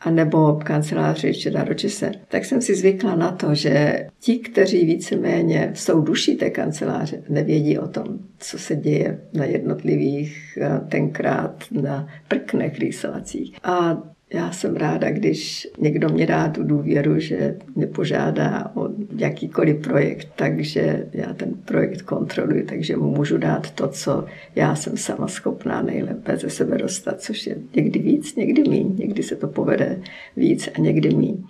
anebo 0.00 0.60
kanceláři 0.64 1.26
ještě 1.26 1.50
Daročise, 1.50 2.12
tak 2.28 2.44
jsem 2.44 2.60
si 2.60 2.74
zvykla 2.74 3.14
na 3.14 3.32
to, 3.32 3.54
že 3.54 4.06
ti, 4.20 4.38
kteří 4.38 4.84
víceméně 4.84 5.72
jsou 5.74 6.00
duší 6.00 6.36
té 6.36 6.50
kanceláře, 6.50 7.22
nevědí 7.28 7.78
o 7.78 7.88
tom, 7.88 8.18
co 8.38 8.58
se 8.58 8.76
děje 8.76 9.20
na 9.32 9.44
jednotlivých 9.44 10.58
eh, 10.60 10.80
tenkrát 10.88 11.64
na 11.70 12.08
prknech 12.28 12.78
rýsovacích. 12.78 13.56
A 13.62 14.02
já 14.32 14.52
jsem 14.52 14.76
ráda, 14.76 15.10
když 15.10 15.68
někdo 15.78 16.08
mě 16.08 16.26
dá 16.26 16.48
tu 16.48 16.64
důvěru, 16.64 17.18
že 17.18 17.56
mě 17.74 17.86
požádá 17.86 18.72
o 18.74 18.88
jakýkoliv 19.16 19.80
projekt, 19.80 20.28
takže 20.36 21.06
já 21.12 21.34
ten 21.34 21.54
projekt 21.64 22.02
kontroluji, 22.02 22.62
takže 22.62 22.96
mu 22.96 23.10
můžu 23.10 23.38
dát 23.38 23.70
to, 23.70 23.88
co 23.88 24.24
já 24.54 24.74
jsem 24.74 24.96
sama 24.96 25.28
schopná 25.28 25.82
nejlépe 25.82 26.36
ze 26.36 26.50
sebe 26.50 26.78
dostat, 26.78 27.20
což 27.20 27.46
je 27.46 27.56
někdy 27.76 27.98
víc, 28.00 28.36
někdy 28.36 28.62
míň, 28.62 28.96
někdy 28.96 29.22
se 29.22 29.36
to 29.36 29.48
povede 29.48 30.00
víc 30.36 30.68
a 30.74 30.80
někdy 30.80 31.14
míň. 31.14 31.44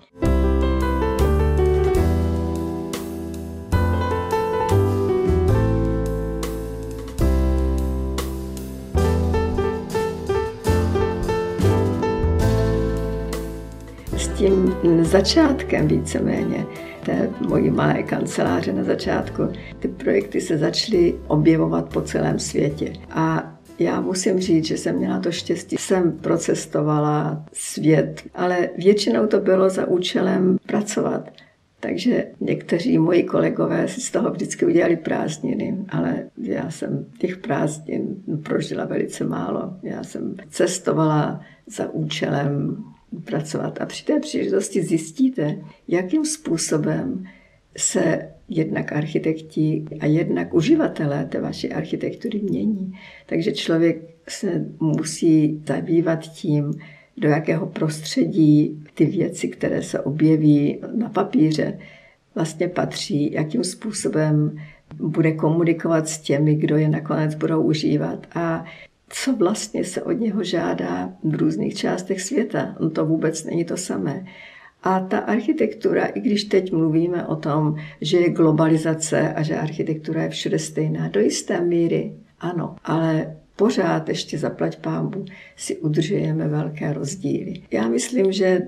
Začátkem 15.13 15.89
víceméně 15.89 16.67
té 17.05 17.31
mojí 17.49 17.71
malé 17.71 18.03
kanceláře 18.03 18.73
na 18.73 18.85
začátku, 18.85 19.43
ty 19.79 19.89
projekty 19.89 20.41
se 20.41 20.59
začaly 20.59 21.15
objevovat 21.27 21.93
po 21.93 22.01
celém 22.01 22.39
světě. 22.39 22.93
A 23.11 23.55
já 23.79 24.01
musím 24.01 24.41
říct, 24.41 24.65
že 24.65 24.77
jsem 24.77 24.97
měla 24.97 25.21
to 25.21 25.33
štěstí. 25.33 25.77
Jsem 25.77 26.13
procestovala 26.13 27.45
svět, 27.53 28.23
ale 28.35 28.69
většinou 28.79 29.27
to 29.27 29.41
bylo 29.41 29.71
za 29.71 29.87
účelem 29.87 30.59
pracovat. 30.67 31.31
Takže 31.81 32.27
někteří 32.41 32.99
moji 32.99 33.23
kolegové 33.23 33.89
si 33.89 34.01
z 34.01 34.11
toho 34.11 34.31
vždycky 34.31 34.67
udělali 34.67 34.97
prázdniny, 34.97 35.77
ale 35.89 36.15
já 36.43 36.71
jsem 36.71 37.07
těch 37.19 37.37
prázdnin 37.37 38.17
prožila 38.43 38.85
velice 38.85 39.25
málo. 39.25 39.75
Já 39.83 40.05
jsem 40.05 40.35
cestovala 40.51 41.41
za 41.67 41.91
účelem 41.91 42.77
pracovat. 43.25 43.81
A 43.81 43.87
při 43.87 44.05
té 44.05 44.21
příležitosti 44.21 44.83
zjistíte, 44.83 45.59
jakým 45.89 46.25
způsobem 46.25 47.25
se 47.77 48.29
jednak 48.49 48.93
architekti 48.93 49.85
a 50.01 50.07
jednak 50.07 50.55
uživatelé 50.55 51.25
té 51.25 51.41
vaší 51.41 51.73
architektury 51.73 52.41
mění. 52.41 52.99
Takže 53.27 53.53
člověk 53.53 54.03
se 54.29 54.67
musí 54.81 55.63
zabývat 55.67 56.21
tím, 56.21 56.75
do 57.17 57.29
jakého 57.29 57.67
prostředí 57.67 58.85
ty 58.95 59.05
věci, 59.05 59.49
které 59.49 59.83
se 59.83 60.01
objeví 60.01 60.79
na 60.95 61.09
papíře, 61.09 61.79
vlastně 62.35 62.69
patří, 62.69 63.33
jakým 63.33 63.65
způsobem 63.65 64.59
bude 64.95 65.33
komunikovat 65.33 66.09
s 66.09 66.19
těmi, 66.19 66.55
kdo 66.55 66.77
je 66.77 66.89
nakonec 66.89 67.35
budou 67.35 67.63
užívat 67.63 68.27
a 68.35 68.65
co 69.15 69.37
vlastně 69.37 69.85
se 69.85 70.03
od 70.03 70.13
něho 70.13 70.45
žádá 70.45 71.13
v 71.25 71.35
různých 71.35 71.75
částech 71.75 72.21
světa. 72.21 72.77
On 72.81 72.91
to 72.91 73.07
vůbec 73.07 73.45
není 73.45 73.65
to 73.65 73.77
samé. 73.77 74.25
A 74.83 75.01
ta 75.01 75.19
architektura, 75.19 76.07
i 76.07 76.21
když 76.21 76.45
teď 76.45 76.73
mluvíme 76.73 77.27
o 77.27 77.37
tom, 77.37 77.75
že 78.01 78.17
je 78.17 78.31
globalizace 78.31 79.33
a 79.33 79.43
že 79.43 79.57
architektura 79.57 80.23
je 80.23 80.29
všude 80.29 80.59
stejná, 80.59 81.09
do 81.09 81.21
jisté 81.21 81.61
míry 81.61 82.13
ano, 82.41 82.77
ale 82.85 83.37
pořád 83.57 84.09
ještě 84.09 84.39
zaplať 84.39 84.79
pámbu 84.79 85.25
si 85.57 85.77
udržujeme 85.77 86.49
velké 86.49 86.93
rozdíly. 86.93 87.55
Já 87.71 87.89
myslím, 87.89 88.33
že 88.33 88.61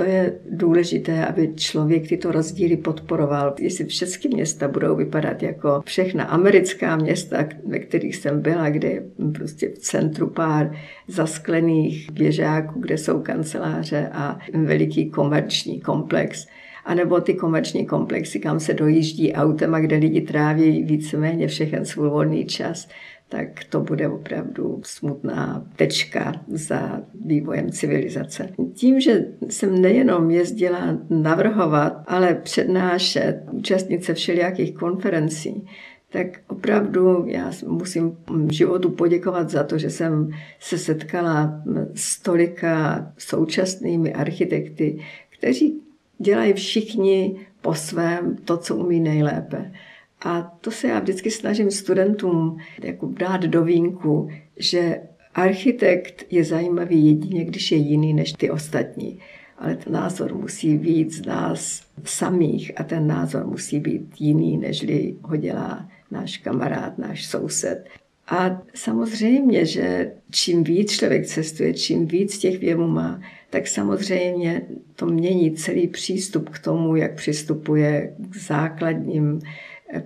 to 0.00 0.06
je 0.06 0.32
důležité, 0.50 1.26
aby 1.26 1.52
člověk 1.54 2.08
tyto 2.08 2.32
rozdíly 2.32 2.76
podporoval. 2.76 3.54
Jestli 3.58 3.84
všechny 3.84 4.30
města 4.34 4.68
budou 4.68 4.96
vypadat 4.96 5.42
jako 5.42 5.82
všechna 5.84 6.24
americká 6.24 6.96
města, 6.96 7.44
ve 7.66 7.78
kterých 7.78 8.16
jsem 8.16 8.42
byla, 8.42 8.70
kde 8.70 8.88
je 8.88 9.02
prostě 9.34 9.68
v 9.68 9.78
centru 9.78 10.26
pár 10.26 10.72
zasklených 11.08 12.12
běžáků, 12.12 12.80
kde 12.80 12.98
jsou 12.98 13.20
kanceláře 13.20 14.08
a 14.12 14.38
veliký 14.52 15.10
komerční 15.10 15.80
komplex, 15.80 16.46
anebo 16.84 17.20
ty 17.20 17.34
komerční 17.34 17.86
komplexy, 17.86 18.40
kam 18.40 18.60
se 18.60 18.74
dojíždí 18.74 19.32
autem 19.32 19.74
a 19.74 19.80
kde 19.80 19.96
lidi 19.96 20.20
tráví 20.20 20.82
víceméně 20.82 21.48
všechen 21.48 21.84
svůj 21.84 22.08
volný 22.08 22.44
čas, 22.44 22.88
tak 23.30 23.64
to 23.64 23.80
bude 23.80 24.08
opravdu 24.08 24.80
smutná 24.84 25.64
tečka 25.76 26.32
za 26.48 27.02
vývojem 27.24 27.70
civilizace. 27.70 28.48
Tím, 28.74 29.00
že 29.00 29.24
jsem 29.48 29.82
nejenom 29.82 30.30
jezdila 30.30 30.98
navrhovat, 31.10 32.02
ale 32.06 32.34
přednášet, 32.34 33.42
účastnit 33.50 34.04
se 34.04 34.14
všelijakých 34.14 34.74
konferencí, 34.74 35.66
tak 36.12 36.26
opravdu 36.48 37.24
já 37.26 37.52
musím 37.66 38.16
životu 38.50 38.90
poděkovat 38.90 39.50
za 39.50 39.64
to, 39.64 39.78
že 39.78 39.90
jsem 39.90 40.30
se 40.60 40.78
setkala 40.78 41.62
s 41.94 42.22
tolika 42.22 43.06
současnými 43.18 44.12
architekty, 44.12 44.98
kteří 45.38 45.80
dělají 46.18 46.52
všichni 46.52 47.36
po 47.62 47.74
svém 47.74 48.36
to, 48.44 48.56
co 48.56 48.76
umí 48.76 49.00
nejlépe. 49.00 49.72
A 50.20 50.42
to 50.60 50.70
se 50.70 50.88
já 50.88 51.00
vždycky 51.00 51.30
snažím 51.30 51.70
studentům 51.70 52.58
jako 52.82 53.06
dát 53.06 53.40
do 53.40 53.64
vínku, 53.64 54.30
že 54.56 55.00
architekt 55.34 56.26
je 56.30 56.44
zajímavý 56.44 57.06
jedině, 57.06 57.44
když 57.44 57.72
je 57.72 57.78
jiný 57.78 58.14
než 58.14 58.32
ty 58.32 58.50
ostatní. 58.50 59.18
Ale 59.58 59.76
ten 59.76 59.92
názor 59.92 60.34
musí 60.34 60.78
být 60.78 61.12
z 61.12 61.26
nás 61.26 61.82
samých 62.04 62.72
a 62.76 62.84
ten 62.84 63.06
názor 63.06 63.46
musí 63.46 63.80
být 63.80 64.20
jiný, 64.20 64.58
nežli 64.58 65.14
ho 65.22 65.36
dělá 65.36 65.88
náš 66.10 66.36
kamarád, 66.36 66.98
náš 66.98 67.26
soused. 67.26 67.84
A 68.28 68.62
samozřejmě, 68.74 69.66
že 69.66 70.12
čím 70.30 70.64
víc 70.64 70.92
člověk 70.92 71.26
cestuje, 71.26 71.74
čím 71.74 72.06
víc 72.06 72.38
těch 72.38 72.58
věmů 72.58 72.88
má, 72.88 73.20
tak 73.50 73.66
samozřejmě 73.66 74.62
to 74.96 75.06
mění 75.06 75.50
celý 75.50 75.88
přístup 75.88 76.48
k 76.48 76.58
tomu, 76.58 76.96
jak 76.96 77.14
přistupuje 77.14 78.14
k 78.30 78.36
základním 78.36 79.40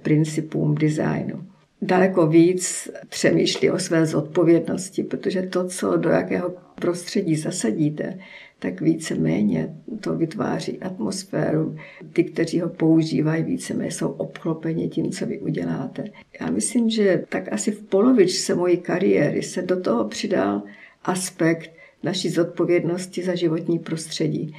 principům 0.02 0.74
designu. 0.74 1.44
Daleko 1.82 2.26
víc 2.26 2.90
přemýšlí 3.08 3.70
o 3.70 3.78
své 3.78 4.06
zodpovědnosti, 4.06 5.02
protože 5.02 5.42
to, 5.42 5.68
co 5.68 5.96
do 5.96 6.10
jakého 6.10 6.54
prostředí 6.74 7.36
zasadíte, 7.36 8.18
tak 8.58 8.80
víceméně 8.80 9.74
to 10.00 10.16
vytváří 10.16 10.78
atmosféru. 10.80 11.76
Ty, 12.12 12.24
kteří 12.24 12.60
ho 12.60 12.68
používají, 12.68 13.44
víceméně 13.44 13.90
jsou 13.90 14.08
obklopeni 14.08 14.88
tím, 14.88 15.10
co 15.10 15.26
vy 15.26 15.38
uděláte. 15.38 16.04
Já 16.40 16.50
myslím, 16.50 16.90
že 16.90 17.24
tak 17.28 17.52
asi 17.52 17.70
v 17.70 17.82
polovičce 17.82 18.54
mojí 18.54 18.76
kariéry 18.76 19.42
se 19.42 19.62
do 19.62 19.80
toho 19.80 20.08
přidal 20.08 20.62
aspekt 21.02 21.70
naší 22.02 22.30
zodpovědnosti 22.30 23.22
za 23.22 23.34
životní 23.34 23.78
prostředí. 23.78 24.56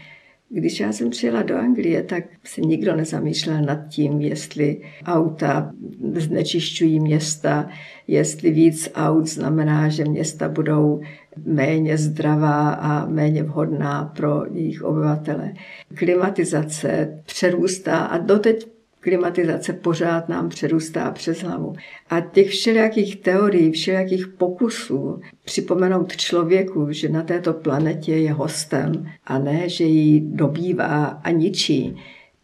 Když 0.49 0.79
já 0.79 0.91
jsem 0.91 1.09
přijela 1.09 1.43
do 1.43 1.57
Anglie, 1.57 2.03
tak 2.03 2.23
se 2.43 2.61
nikdo 2.61 2.95
nezamýšlel 2.95 3.61
nad 3.61 3.87
tím, 3.87 4.21
jestli 4.21 4.81
auta 5.05 5.73
znečišťují 6.15 6.99
města, 6.99 7.69
jestli 8.07 8.51
víc 8.51 8.89
aut 8.95 9.27
znamená, 9.27 9.89
že 9.89 10.05
města 10.05 10.49
budou 10.49 11.01
méně 11.45 11.97
zdravá 11.97 12.69
a 12.69 13.05
méně 13.05 13.43
vhodná 13.43 14.13
pro 14.15 14.45
jejich 14.51 14.83
obyvatele. 14.83 15.53
Klimatizace 15.93 17.19
přerůstá 17.25 17.97
a 17.97 18.17
doteď 18.17 18.74
klimatizace 19.05 19.73
pořád 19.73 20.29
nám 20.29 20.49
přerůstá 20.49 21.11
přes 21.11 21.41
hlavu. 21.41 21.73
A 22.09 22.21
těch 22.21 22.49
všelijakých 22.49 23.15
teorií, 23.15 23.71
všelijakých 23.71 24.27
pokusů 24.27 25.19
připomenout 25.43 26.15
člověku, 26.17 26.87
že 26.91 27.09
na 27.09 27.23
této 27.23 27.53
planetě 27.53 28.15
je 28.15 28.33
hostem 28.33 29.05
a 29.25 29.39
ne, 29.39 29.69
že 29.69 29.83
ji 29.83 30.21
dobývá 30.21 31.05
a 31.05 31.31
ničí, 31.31 31.95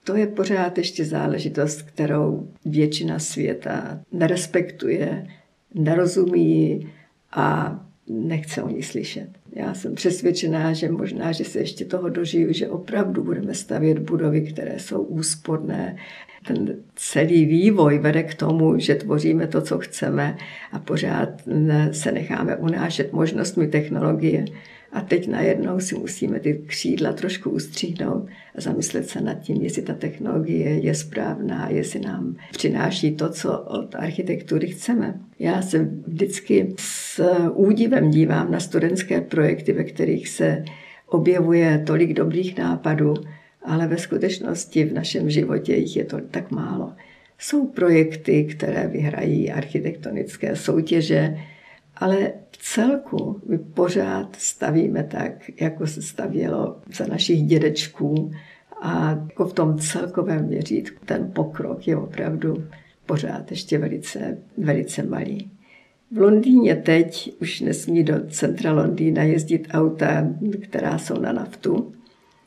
to 0.04 0.16
je 0.16 0.28
pořád 0.28 0.78
ještě 0.78 1.06
záležitost, 1.06 1.82
kterou 1.82 2.48
většina 2.66 3.20
světa 3.20 4.00
nerespektuje, 4.12 5.28
nerozumí 5.74 6.88
a 7.32 7.80
nechce 8.08 8.64
o 8.64 8.70
ní 8.70 8.84
slyšet. 8.84 9.30
Já 9.56 9.74
jsem 9.74 9.96
přesvědčená, 9.96 10.74
že 10.74 10.92
možná, 10.92 11.32
že 11.32 11.44
se 11.44 11.60
ještě 11.60 11.86
toho 11.86 12.10
dožiju, 12.10 12.54
že 12.54 12.70
opravdu 12.70 13.24
budeme 13.24 13.54
stavět 13.54 14.00
budovy, 14.00 14.42
které 14.42 14.80
jsou 14.80 15.04
úsporné, 15.04 15.98
ten 16.48 16.76
celý 16.96 17.46
vývoj 17.46 18.00
vede 18.00 18.24
k 18.24 18.36
tomu, 18.36 18.80
že 18.80 18.96
tvoříme 18.96 19.48
to, 19.48 19.62
co 19.62 19.80
chceme 19.80 20.38
a 20.72 20.80
pořád 20.80 21.30
se 21.92 22.12
necháme 22.12 22.56
unášet 22.56 23.14
možnostmi 23.14 23.68
technologie. 23.68 24.46
A 24.92 25.02
teď 25.02 25.28
najednou 25.28 25.80
si 25.80 25.96
musíme 25.96 26.40
ty 26.40 26.64
křídla 26.68 27.14
trošku 27.14 27.50
ustříhnout 27.50 28.28
a 28.56 28.62
zamyslet 28.62 29.10
se 29.10 29.22
nad 29.22 29.34
tím, 29.34 29.62
jestli 29.62 29.82
ta 29.82 29.94
technologie 29.94 30.70
je 30.70 30.96
správná, 30.96 31.70
jestli 31.70 32.00
nám 32.00 32.36
přináší 32.52 33.16
to, 33.16 33.30
co 33.30 33.60
od 33.60 33.96
architektury 33.96 34.68
chceme. 34.68 35.20
Já 35.40 35.62
se 35.62 35.90
vždycky 36.08 36.74
s 36.80 37.24
údivem 37.54 38.10
dívám 38.10 38.52
na 38.52 38.60
studentské 38.60 39.22
projekty, 39.22 39.74
ve 39.74 39.84
kterých 39.84 40.30
se 40.30 40.64
objevuje 41.08 41.84
tolik 41.88 42.14
dobrých 42.14 42.58
nápadů, 42.58 43.14
ale 43.64 43.88
ve 43.88 43.98
skutečnosti 43.98 44.86
v 44.86 44.94
našem 44.94 45.30
životě 45.30 45.76
jich 45.76 45.98
je 45.98 46.06
to 46.06 46.18
tak 46.32 46.52
málo. 46.52 46.94
Jsou 47.40 47.68
projekty, 47.68 48.44
které 48.44 48.88
vyhrají 48.88 49.52
architektonické 49.52 50.56
soutěže, 50.56 51.38
ale 52.02 52.32
v 52.52 52.58
celku 52.74 53.42
my 53.48 53.58
pořád 53.58 54.36
stavíme 54.36 55.04
tak, 55.04 55.62
jako 55.62 55.88
se 55.88 56.02
stavělo 56.02 56.78
za 56.96 57.08
našich 57.08 57.44
dědečků 57.44 58.32
a 58.82 59.10
jako 59.10 59.46
v 59.46 59.54
tom 59.54 59.80
celkovém 59.80 60.46
měřítku 60.46 61.06
ten 61.06 61.32
pokrok 61.36 61.88
je 61.88 61.98
opravdu 61.98 62.64
pořád 63.06 63.52
ještě 63.52 63.78
velice, 63.78 64.38
velice 64.58 65.04
malý. 65.04 65.52
V 66.12 66.18
Londýně 66.18 66.76
teď 66.76 67.34
už 67.42 67.62
nesmí 67.62 68.04
do 68.04 68.14
centra 68.30 68.74
Londýna 68.74 69.24
jezdit 69.24 69.68
auta, 69.72 70.28
která 70.62 70.98
jsou 70.98 71.20
na 71.20 71.32
naftu, 71.32 71.94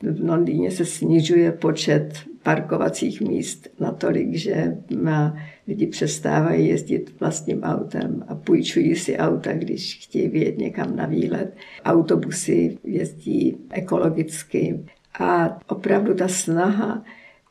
v 0.03 0.29
Londýně 0.29 0.71
se 0.71 0.85
snižuje 0.85 1.53
počet 1.53 2.12
parkovacích 2.45 3.21
míst 3.21 3.69
natolik, 3.81 4.35
že 4.35 4.77
má 4.97 5.37
lidi 5.69 5.87
přestávají 5.87 6.69
jezdit 6.69 7.21
vlastním 7.21 7.63
autem 7.63 8.25
a 8.29 8.35
půjčují 8.35 8.97
si 8.97 9.17
auta, 9.17 9.53
když 9.53 9.99
chtějí 10.03 10.29
vyjet 10.29 10.59
někam 10.59 10.97
na 10.97 11.07
výlet. 11.07 11.57
Autobusy 11.85 12.79
jezdí 12.85 13.57
ekologicky 13.71 14.81
a 15.21 15.59
opravdu 15.69 16.15
ta 16.15 16.29
snaha 16.29 17.05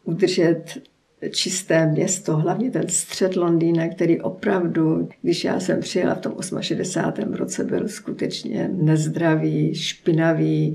udržet 0.04 0.82
čisté 1.32 1.88
město, 1.88 2.38
hlavně 2.38 2.72
ten 2.72 2.90
střed 2.90 3.36
Londýna, 3.36 3.88
který 3.88 4.22
opravdu, 4.22 5.10
když 5.22 5.44
já 5.44 5.60
jsem 5.60 5.80
přijela 5.80 6.16
v 6.16 6.22
tom 6.22 6.34
68. 6.62 7.34
roce, 7.34 7.64
byl 7.64 7.88
skutečně 7.88 8.70
nezdravý, 8.74 9.76
špinavý, 9.76 10.74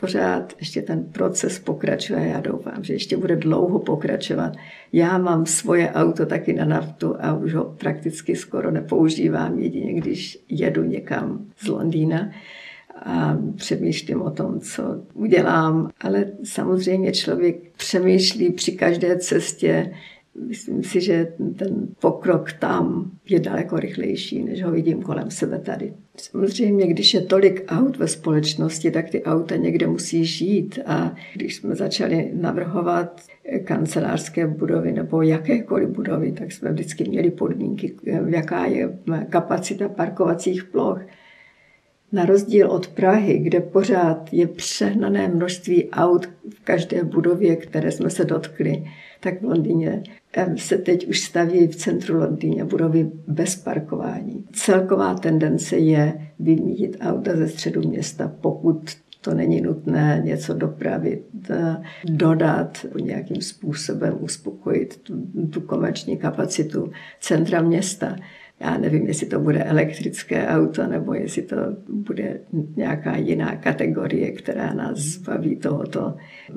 pořád 0.00 0.52
ještě 0.58 0.82
ten 0.82 1.04
proces 1.04 1.58
pokračuje. 1.58 2.26
Já 2.26 2.40
doufám, 2.40 2.84
že 2.84 2.92
ještě 2.92 3.16
bude 3.16 3.36
dlouho 3.36 3.78
pokračovat. 3.78 4.52
Já 4.92 5.18
mám 5.18 5.46
svoje 5.46 5.90
auto 5.90 6.26
taky 6.26 6.52
na 6.52 6.64
naftu 6.64 7.16
a 7.20 7.34
už 7.34 7.54
ho 7.54 7.64
prakticky 7.64 8.36
skoro 8.36 8.70
nepoužívám, 8.70 9.58
jedině 9.58 9.94
když 9.94 10.38
jedu 10.48 10.84
někam 10.84 11.46
z 11.56 11.68
Londýna 11.68 12.30
a 13.02 13.38
přemýšlím 13.56 14.22
o 14.22 14.30
tom, 14.30 14.60
co 14.60 14.82
udělám. 15.14 15.90
Ale 16.00 16.24
samozřejmě 16.44 17.12
člověk 17.12 17.56
přemýšlí 17.76 18.52
při 18.52 18.72
každé 18.72 19.18
cestě, 19.18 19.92
Myslím 20.48 20.82
si, 20.82 21.00
že 21.00 21.32
ten 21.56 21.88
pokrok 22.00 22.52
tam 22.52 23.10
je 23.28 23.40
daleko 23.40 23.76
rychlejší, 23.76 24.44
než 24.44 24.62
ho 24.62 24.70
vidím 24.70 25.02
kolem 25.02 25.30
sebe 25.30 25.58
tady. 25.58 25.92
Samozřejmě, 26.16 26.86
když 26.86 27.14
je 27.14 27.20
tolik 27.20 27.64
aut 27.68 27.96
ve 27.96 28.08
společnosti, 28.08 28.90
tak 28.90 29.10
ty 29.10 29.22
auta 29.22 29.56
někde 29.56 29.86
musí 29.86 30.24
žít. 30.24 30.78
A 30.86 31.14
když 31.34 31.56
jsme 31.56 31.74
začali 31.74 32.30
navrhovat 32.34 33.20
kancelářské 33.64 34.46
budovy 34.46 34.92
nebo 34.92 35.22
jakékoliv 35.22 35.88
budovy, 35.88 36.32
tak 36.32 36.52
jsme 36.52 36.72
vždycky 36.72 37.04
měli 37.08 37.30
podmínky, 37.30 37.94
jaká 38.26 38.66
je 38.66 38.98
kapacita 39.28 39.88
parkovacích 39.88 40.64
ploch. 40.64 41.00
Na 42.16 42.24
rozdíl 42.24 42.70
od 42.70 42.86
Prahy, 42.86 43.38
kde 43.38 43.60
pořád 43.60 44.32
je 44.32 44.46
přehnané 44.46 45.28
množství 45.28 45.90
aut 45.90 46.26
v 46.26 46.60
každé 46.64 47.04
budově, 47.04 47.56
které 47.56 47.92
jsme 47.92 48.10
se 48.10 48.24
dotkli, 48.24 48.84
tak 49.20 49.40
v 49.40 49.44
Londýně 49.44 50.02
se 50.56 50.78
teď 50.78 51.08
už 51.08 51.20
staví 51.20 51.66
v 51.66 51.76
centru 51.76 52.18
Londýně 52.18 52.64
budovy 52.64 53.10
bez 53.26 53.56
parkování. 53.56 54.44
Celková 54.52 55.14
tendence 55.14 55.76
je 55.76 56.30
vymítit 56.38 56.96
auta 57.00 57.36
ze 57.36 57.48
středu 57.48 57.88
města, 57.88 58.32
pokud 58.40 58.90
to 59.20 59.34
není 59.34 59.60
nutné 59.60 60.22
něco 60.24 60.54
dopravit, 60.54 61.22
dodat, 62.04 62.86
nějakým 63.00 63.42
způsobem 63.42 64.16
uspokojit 64.20 65.00
tu, 65.02 65.14
tu 65.50 65.60
komerční 65.60 66.16
kapacitu 66.16 66.90
centra 67.20 67.62
města. 67.62 68.16
Já 68.60 68.78
nevím, 68.78 69.06
jestli 69.06 69.26
to 69.26 69.40
bude 69.40 69.64
elektrické 69.64 70.46
auto, 70.46 70.86
nebo 70.86 71.14
jestli 71.14 71.42
to 71.42 71.56
bude 71.88 72.40
nějaká 72.76 73.16
jiná 73.16 73.56
kategorie, 73.56 74.32
která 74.32 74.72
nás 74.72 74.98
zbaví 74.98 75.56
tohoto 75.56 76.16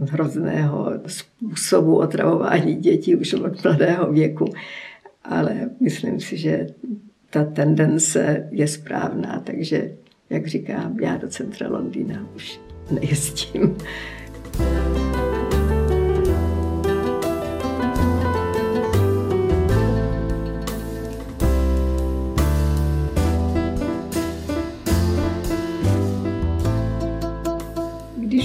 hrozného 0.09 0.93
způsobu 1.07 1.97
otravování 1.97 2.75
dětí 2.75 3.15
už 3.15 3.33
od 3.33 3.63
mladého 3.63 4.11
věku. 4.11 4.45
Ale 5.23 5.69
myslím 5.79 6.19
si, 6.19 6.37
že 6.37 6.67
ta 7.29 7.43
tendence 7.43 8.47
je 8.51 8.67
správná, 8.67 9.41
takže, 9.45 9.91
jak 10.29 10.47
říkám, 10.47 10.99
já 10.99 11.17
do 11.17 11.27
centra 11.27 11.69
Londýna 11.69 12.27
už 12.35 12.59
nejezdím. 12.91 13.77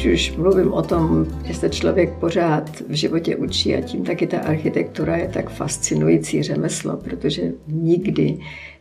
Když 0.05 0.31
už 0.31 0.37
mluvím 0.37 0.73
o 0.73 0.83
tom, 0.83 1.27
že 1.45 1.55
se 1.55 1.71
člověk 1.71 2.13
pořád 2.13 2.81
v 2.89 2.93
životě 2.93 3.37
učí 3.37 3.75
a 3.75 3.81
tím 3.81 4.05
taky 4.05 4.27
ta 4.27 4.39
architektura 4.39 5.17
je 5.17 5.29
tak 5.29 5.51
fascinující 5.51 6.43
řemeslo, 6.43 6.97
protože 6.97 7.53
nikdy 7.69 8.39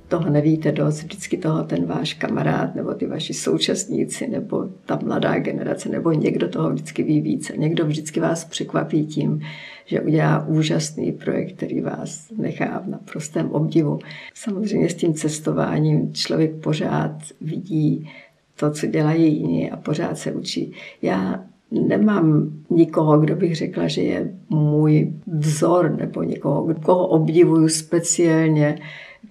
toho 0.07 0.29
nevíte 0.29 0.71
dost, 0.71 1.03
vždycky 1.03 1.37
toho 1.37 1.63
ten 1.63 1.85
váš 1.85 2.13
kamarád, 2.13 2.75
nebo 2.75 2.93
ty 2.93 3.07
vaši 3.07 3.33
současníci, 3.33 4.27
nebo 4.27 4.69
ta 4.85 4.99
mladá 5.03 5.39
generace, 5.39 5.89
nebo 5.89 6.11
někdo 6.11 6.47
toho 6.49 6.69
vždycky 6.69 7.03
ví 7.03 7.21
více. 7.21 7.57
Někdo 7.57 7.85
vždycky 7.85 8.19
vás 8.19 8.45
překvapí 8.45 9.05
tím, 9.05 9.41
že 9.85 10.01
udělá 10.01 10.47
úžasný 10.47 11.11
projekt, 11.11 11.53
který 11.55 11.81
vás 11.81 12.27
nechá 12.37 12.79
v 12.85 12.89
naprostém 12.89 13.51
obdivu. 13.51 13.99
Samozřejmě 14.33 14.89
s 14.89 14.95
tím 14.95 15.13
cestováním 15.13 16.13
člověk 16.13 16.55
pořád 16.55 17.11
vidí 17.41 18.09
to, 18.55 18.71
co 18.71 18.87
dělají 18.87 19.37
jiní 19.37 19.71
a 19.71 19.77
pořád 19.77 20.17
se 20.17 20.31
učí. 20.31 20.73
Já 21.01 21.43
nemám 21.71 22.51
nikoho, 22.69 23.19
kdo 23.19 23.35
bych 23.35 23.55
řekla, 23.55 23.87
že 23.87 24.01
je 24.01 24.33
můj 24.49 25.13
vzor 25.27 25.95
nebo 25.99 26.23
někoho, 26.23 26.75
koho 26.85 27.07
obdivuju 27.07 27.69
speciálně, 27.69 28.79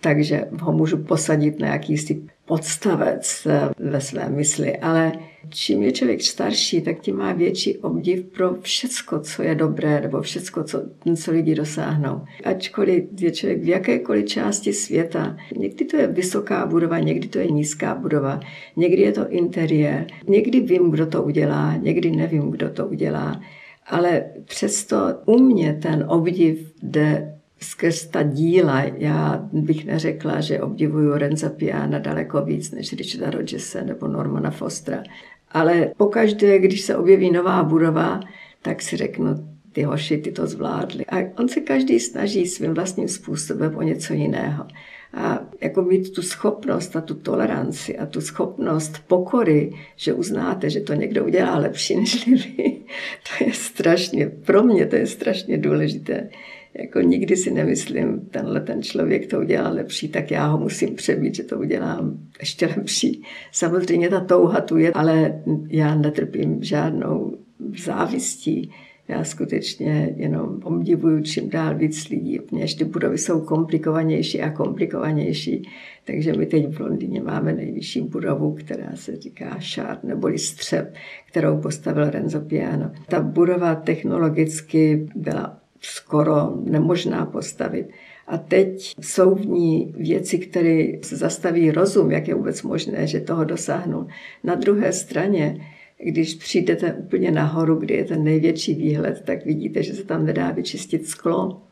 takže 0.01 0.45
ho 0.61 0.73
můžu 0.73 0.97
posadit 0.97 1.61
na 1.61 1.69
jakýsi 1.69 2.23
podstavec 2.45 3.47
eh, 3.47 3.69
ve 3.79 4.01
své 4.01 4.29
mysli, 4.29 4.77
ale 4.77 5.13
čím 5.49 5.83
je 5.83 5.93
člověk 5.93 6.23
starší, 6.23 6.83
tak 6.83 7.01
tím 7.01 7.17
má 7.17 7.33
větší 7.33 7.79
obdiv 7.79 8.25
pro 8.25 8.55
všecko, 8.61 9.21
co 9.21 9.43
je 9.43 9.55
dobré, 9.55 10.01
nebo 10.01 10.21
všecko, 10.23 10.65
co, 10.65 10.83
co 11.17 11.33
lidi 11.33 11.55
dosáhnou. 11.55 12.25
Ačkoliv 12.45 13.05
je 13.21 13.31
člověk 13.31 13.63
v 13.63 13.69
jakékoliv 13.69 14.27
části 14.27 14.73
světa, 14.73 15.37
někdy 15.57 15.85
to 15.85 15.97
je 15.97 16.07
vysoká 16.07 16.67
budova, 16.67 16.99
někdy 16.99 17.29
to 17.29 17.39
je 17.39 17.51
nízká 17.51 17.95
budova, 17.95 18.41
někdy 18.77 19.03
je 19.03 19.13
to 19.13 19.29
interiér, 19.29 20.07
někdy 20.29 20.61
vím, 20.61 20.91
kdo 20.91 21.07
to 21.07 21.23
udělá, 21.23 21.77
někdy 21.77 22.11
nevím, 22.11 22.51
kdo 22.51 22.71
to 22.71 22.87
udělá, 22.87 23.41
ale 23.87 24.25
přesto 24.45 24.97
u 25.27 25.39
mě 25.39 25.79
ten 25.83 26.05
obdiv 26.09 26.73
jde 26.83 27.39
skrz 27.63 28.07
ta 28.07 28.23
díla, 28.23 28.83
já 28.97 29.49
bych 29.53 29.85
neřekla, 29.85 30.41
že 30.41 30.61
obdivuju 30.61 31.13
Renza 31.13 31.49
Piana 31.49 31.99
daleko 31.99 32.45
víc 32.45 32.71
než 32.71 32.93
Richarda 32.93 33.31
Rodgese 33.31 33.85
nebo 33.85 34.09
Normana 34.09 34.51
Fostra. 34.51 35.03
Ale 35.51 35.93
pokaždé, 35.97 36.59
když 36.59 36.81
se 36.81 36.97
objeví 36.97 37.31
nová 37.31 37.63
budova, 37.63 38.21
tak 38.63 38.83
si 38.83 38.97
řeknu, 38.97 39.53
ty 39.73 39.83
hoši, 39.83 40.19
ty 40.19 40.33
to 40.33 40.47
zvládli. 40.47 41.07
A 41.07 41.33
on 41.39 41.49
se 41.49 41.61
každý 41.61 42.01
snaží 42.01 42.47
svým 42.47 42.75
vlastním 42.75 43.09
způsobem 43.09 43.77
o 43.77 43.83
něco 43.83 44.15
jiného. 44.15 44.67
A 45.15 45.41
jako 45.61 45.83
mít 45.83 46.15
tu 46.15 46.23
schopnost 46.23 46.97
a 46.97 47.01
tu 47.01 47.15
toleranci 47.15 47.99
a 47.99 48.07
tu 48.07 48.21
schopnost 48.21 49.03
pokory, 49.07 49.73
že 49.97 50.13
uznáte, 50.13 50.71
že 50.71 50.81
to 50.81 50.95
někdo 50.95 51.25
udělá 51.25 51.59
lepší 51.59 51.97
než 51.97 52.27
vy, 52.57 52.77
to 53.23 53.45
je 53.45 53.53
strašně, 53.53 54.27
pro 54.27 54.63
mě 54.63 54.87
to 54.87 54.97
je 54.97 55.07
strašně 55.07 55.59
důležité 55.59 56.29
jako 56.75 57.01
nikdy 57.01 57.37
si 57.37 57.51
nemyslím, 57.51 58.21
tenhle 58.31 58.61
ten 58.61 58.83
člověk 58.83 59.27
to 59.27 59.41
udělá 59.41 59.69
lepší, 59.69 60.09
tak 60.09 60.31
já 60.31 60.47
ho 60.47 60.59
musím 60.59 60.95
přebít, 60.95 61.35
že 61.35 61.43
to 61.43 61.59
udělám 61.59 62.19
ještě 62.41 62.67
lepší. 62.67 63.23
Samozřejmě 63.53 64.09
ta 64.09 64.21
touha 64.21 64.61
tu 64.61 64.77
je, 64.77 64.93
ale 64.93 65.43
já 65.69 65.95
netrpím 65.95 66.63
žádnou 66.63 67.37
závistí. 67.85 68.71
Já 69.09 69.25
skutečně 69.25 70.15
jenom 70.17 70.61
obdivuju 70.63 71.23
čím 71.23 71.51
dál 71.51 71.75
víc 71.75 72.09
lidí. 72.09 72.41
Měž 72.51 72.75
ty 72.75 72.85
budovy 72.85 73.19
jsou 73.19 73.41
komplikovanější 73.41 74.41
a 74.41 74.51
komplikovanější. 74.51 75.69
Takže 76.05 76.33
my 76.33 76.47
teď 76.47 76.67
v 76.75 76.81
Londýně 76.81 77.21
máme 77.21 77.53
nejvyšší 77.53 78.01
budovu, 78.01 78.55
která 78.55 78.91
se 78.95 79.17
říká 79.17 79.59
Shard 79.61 80.05
neboli 80.05 80.39
Střep, 80.39 80.95
kterou 81.29 81.61
postavil 81.61 82.11
Renzo 82.11 82.41
Piano. 82.41 82.93
Ta 83.09 83.21
budova 83.21 83.75
technologicky 83.75 85.09
byla 85.15 85.62
skoro 85.83 86.53
nemožná 86.65 87.27
postavit. 87.27 87.87
A 88.27 88.39
teď 88.39 88.95
jsou 89.01 89.35
v 89.35 89.47
ní 89.47 89.95
věci, 89.97 90.39
které 90.39 90.87
se 91.03 91.17
zastaví 91.17 91.71
rozum, 91.71 92.11
jak 92.11 92.29
je 92.29 92.35
vůbec 92.35 92.63
možné, 92.63 93.07
že 93.07 93.21
toho 93.21 93.45
dosáhnu. 93.45 94.07
Na 94.45 94.55
druhé 94.55 94.93
straně, 94.93 95.67
když 96.05 96.35
přijdete 96.35 96.93
úplně 96.93 97.31
nahoru, 97.31 97.77
kde 97.77 97.95
je 97.95 98.05
ten 98.05 98.25
největší 98.25 98.75
výhled, 98.75 99.23
tak 99.25 99.45
vidíte, 99.45 99.83
že 99.83 99.95
se 99.95 100.05
tam 100.05 100.27
nedá 100.27 100.51
vyčistit 100.51 101.07
sklo. 101.07 101.63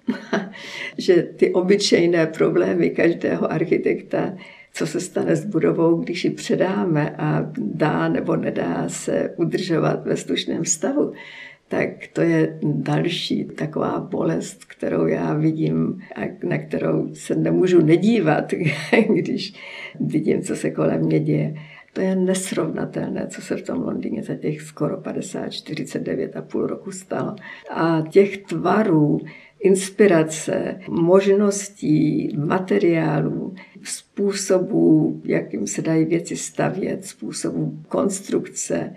že 0.99 1.23
ty 1.23 1.53
obyčejné 1.53 2.27
problémy 2.27 2.90
každého 2.90 3.53
architekta, 3.53 4.35
co 4.73 4.87
se 4.87 5.01
stane 5.01 5.37
s 5.37 5.44
budovou, 5.44 5.96
když 5.96 6.25
ji 6.25 6.31
předáme 6.31 7.14
a 7.18 7.53
dá 7.59 8.09
nebo 8.09 8.37
nedá 8.37 8.88
se 8.88 9.35
udržovat 9.37 10.07
ve 10.07 10.16
slušném 10.16 10.64
stavu, 10.64 11.12
tak 11.70 11.88
to 12.12 12.20
je 12.20 12.59
další 12.62 13.44
taková 13.44 14.00
bolest, 14.00 14.64
kterou 14.64 15.06
já 15.06 15.35
vidím 15.35 16.02
a 16.16 16.20
na 16.48 16.59
kterou 16.59 17.14
se 17.14 17.35
nemůžu 17.35 17.80
nedívat, 17.80 18.52
když 19.14 19.54
vidím, 20.00 20.42
co 20.42 20.56
se 20.56 20.70
kolem 20.70 21.00
mě 21.00 21.20
děje. 21.20 21.54
To 21.92 22.00
je 22.00 22.16
nesrovnatelné, 22.16 23.26
co 23.28 23.42
se 23.42 23.56
v 23.56 23.62
tom 23.62 23.83
Londýně 23.83 24.22
za 24.22 24.35
těch 24.35 24.61
skoro 24.61 24.96
50, 24.96 25.48
49 25.48 26.37
a 26.37 26.42
půl 26.42 26.66
roku 26.66 26.92
stalo. 26.92 27.37
A 27.70 28.04
těch 28.11 28.38
tvarů, 28.38 29.20
inspirace, 29.61 30.80
možností, 30.88 32.37
materiálů, 32.37 33.54
způsobů, 33.83 35.20
jakým 35.24 35.66
se 35.66 35.83
dají 35.83 36.04
věci 36.04 36.37
stavět, 36.37 37.04
způsobů 37.04 37.83
konstrukce, 37.88 38.94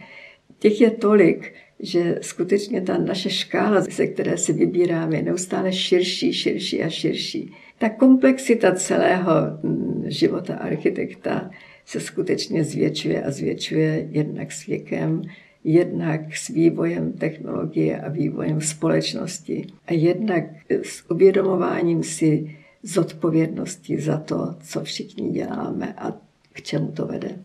těch 0.60 0.82
je 0.82 0.92
tolik, 0.92 1.54
že 1.80 2.20
skutečně 2.22 2.82
ta 2.82 2.98
naše 2.98 3.30
škála, 3.30 3.82
ze 3.82 4.08
které 4.08 4.38
si 4.38 4.54
vybíráme, 4.54 5.16
je 5.16 5.24
neustále 5.24 5.74
širší, 5.74 6.34
širší 6.34 6.84
a 6.84 6.90
širší. 6.90 7.54
Ta 7.78 7.90
komplexita 7.90 8.76
celého 8.76 9.32
mm, 9.64 10.04
života 10.08 10.56
architekta 10.56 11.52
se 11.86 12.00
skutečně 12.00 12.64
zvětšuje 12.64 13.24
a 13.24 13.32
zvětšuje 13.32 14.08
jednak 14.12 14.52
s 14.52 14.66
věkem, 14.66 15.22
jednak 15.64 16.36
s 16.36 16.48
vývojem 16.48 17.14
technologie 17.14 18.02
a 18.02 18.10
vývojem 18.10 18.62
společnosti 18.62 19.68
a 19.88 19.94
jednak 19.94 20.44
s 20.70 21.12
uvědomováním 21.12 22.04
si 22.04 22.58
zodpovědnosti 22.84 24.02
za 24.02 24.18
to, 24.18 24.56
co 24.64 24.84
všichni 24.84 25.30
děláme 25.30 25.94
a 25.98 26.12
k 26.54 26.62
čemu 26.62 26.92
to 26.92 27.06
vede. 27.06 27.40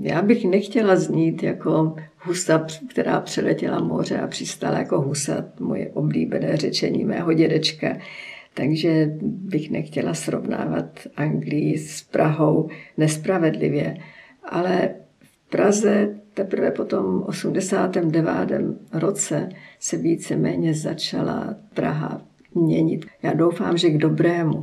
Já 0.00 0.22
bych 0.22 0.44
nechtěla 0.44 0.96
znít 0.96 1.42
jako 1.42 1.96
husa, 2.18 2.66
která 2.90 3.20
přeletěla 3.20 3.80
moře 3.80 4.18
a 4.18 4.26
přistála 4.26 4.78
jako 4.78 5.00
husa, 5.00 5.44
moje 5.60 5.90
oblíbené 5.90 6.56
řečení 6.56 7.04
mého 7.04 7.32
dědečka. 7.32 7.96
Takže 8.54 9.10
bych 9.22 9.70
nechtěla 9.70 10.14
srovnávat 10.14 11.00
Anglii 11.16 11.78
s 11.78 12.02
Prahou 12.02 12.68
nespravedlivě. 12.96 13.96
Ale 14.44 14.90
v 15.22 15.50
Praze 15.50 16.14
teprve 16.34 16.70
po 16.70 16.84
tom 16.84 17.22
89. 17.26 18.48
roce 18.92 19.48
se 19.80 19.96
víceméně 19.96 20.74
začala 20.74 21.54
Praha 21.74 22.22
měnit. 22.54 23.06
Já 23.22 23.32
doufám, 23.32 23.78
že 23.78 23.90
k 23.90 23.98
dobrému. 23.98 24.62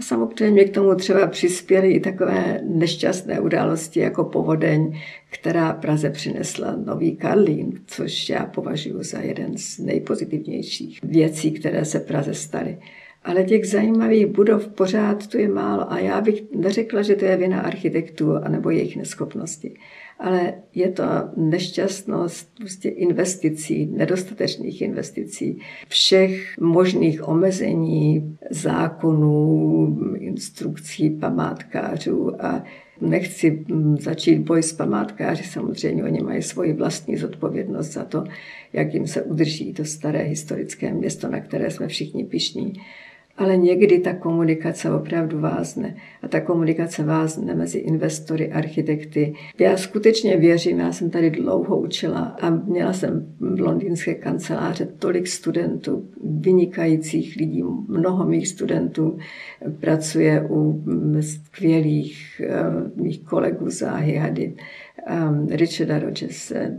A 0.00 0.02
samozřejmě 0.02 0.64
k 0.64 0.74
tomu 0.74 0.94
třeba 0.94 1.26
přispěly 1.26 1.92
i 1.92 2.00
takové 2.00 2.60
nešťastné 2.64 3.40
události 3.40 4.00
jako 4.00 4.24
povodeň, 4.24 5.00
která 5.30 5.72
Praze 5.72 6.10
přinesla 6.10 6.76
nový 6.84 7.16
Karlín, 7.16 7.80
což 7.86 8.28
já 8.28 8.46
považuji 8.46 9.02
za 9.02 9.18
jeden 9.18 9.58
z 9.58 9.78
nejpozitivnějších 9.78 10.98
věcí, 11.02 11.50
které 11.50 11.84
se 11.84 12.00
Praze 12.00 12.34
staly. 12.34 12.78
Ale 13.24 13.44
těch 13.44 13.68
zajímavých 13.68 14.26
budov 14.26 14.68
pořád 14.68 15.26
tu 15.26 15.38
je 15.38 15.48
málo 15.48 15.92
a 15.92 15.98
já 15.98 16.20
bych 16.20 16.42
neřekla, 16.54 17.02
že 17.02 17.16
to 17.16 17.24
je 17.24 17.36
vina 17.36 17.60
architektů 17.60 18.36
anebo 18.36 18.70
jejich 18.70 18.96
neschopnosti. 18.96 19.74
Ale 20.20 20.54
je 20.74 20.88
to 20.88 21.04
nešťastnost 21.36 22.54
prostě 22.56 22.88
investicí, 22.88 23.86
nedostatečných 23.86 24.82
investicí, 24.82 25.60
všech 25.88 26.58
možných 26.60 27.28
omezení, 27.28 28.36
zákonů, 28.50 29.96
instrukcí 30.18 31.10
památkářů. 31.10 32.44
A 32.44 32.64
nechci 33.00 33.64
začít 33.98 34.38
boj 34.38 34.62
s 34.62 34.72
památkáři, 34.72 35.42
samozřejmě 35.42 36.04
oni 36.04 36.20
mají 36.20 36.42
svoji 36.42 36.72
vlastní 36.72 37.16
zodpovědnost 37.16 37.92
za 37.92 38.04
to, 38.04 38.24
jak 38.72 38.94
jim 38.94 39.06
se 39.06 39.22
udrží 39.22 39.72
to 39.72 39.84
staré 39.84 40.18
historické 40.18 40.92
město, 40.92 41.28
na 41.28 41.40
které 41.40 41.70
jsme 41.70 41.88
všichni 41.88 42.24
pišní 42.24 42.72
ale 43.40 43.56
někdy 43.56 43.98
ta 43.98 44.14
komunikace 44.14 44.90
opravdu 44.90 45.40
vázne. 45.40 45.96
A 46.22 46.28
ta 46.28 46.40
komunikace 46.40 47.04
vázne 47.04 47.54
mezi 47.54 47.78
investory, 47.78 48.52
architekty. 48.52 49.34
Já 49.58 49.76
skutečně 49.76 50.36
věřím, 50.36 50.78
já 50.78 50.92
jsem 50.92 51.10
tady 51.10 51.30
dlouho 51.30 51.78
učila 51.80 52.20
a 52.20 52.50
měla 52.50 52.92
jsem 52.92 53.34
v 53.40 53.60
londýnské 53.60 54.14
kanceláře 54.14 54.86
tolik 54.98 55.26
studentů, 55.26 56.04
vynikajících 56.24 57.36
lidí, 57.36 57.62
mnoho 57.88 58.26
mých 58.26 58.48
studentů 58.48 59.18
pracuje 59.80 60.46
u 60.50 60.84
skvělých 61.20 62.42
uh, 62.44 63.04
mých 63.04 63.20
kolegů 63.24 63.70
záhy 63.70 64.14
Hadid 64.14 64.56
um, 65.28 65.46
Richarda 65.46 65.98
Rogerse, 65.98 66.78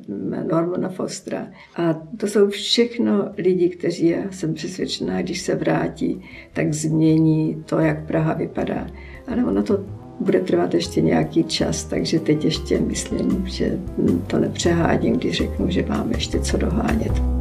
Normana 0.52 0.90
Fostera. 0.90 1.48
A 1.76 1.94
to 2.18 2.28
jsou 2.28 2.50
všechno 2.50 3.30
lidi, 3.38 3.70
kteří, 3.70 4.08
já 4.08 4.32
jsem 4.32 4.54
přesvědčená, 4.54 5.22
když 5.22 5.42
se 5.42 5.56
vrátí, 5.56 6.22
tak 6.54 6.74
změní 6.74 7.64
to, 7.66 7.80
jak 7.80 8.06
Praha 8.06 8.34
vypadá. 8.34 8.88
Ale 9.28 9.46
ono 9.46 9.64
to 9.64 9.86
bude 10.20 10.40
trvat 10.40 10.74
ještě 10.74 11.02
nějaký 11.02 11.44
čas, 11.44 11.84
takže 11.84 12.20
teď 12.20 12.46
ještě 12.46 12.80
myslím, 12.80 13.48
že 13.48 13.80
to 14.28 14.40
nepřehádím, 14.40 15.14
když 15.18 15.38
řeknu, 15.38 15.70
že 15.70 15.86
máme 15.90 16.12
ještě 16.14 16.40
co 16.40 16.58
dohánět. 16.58 17.41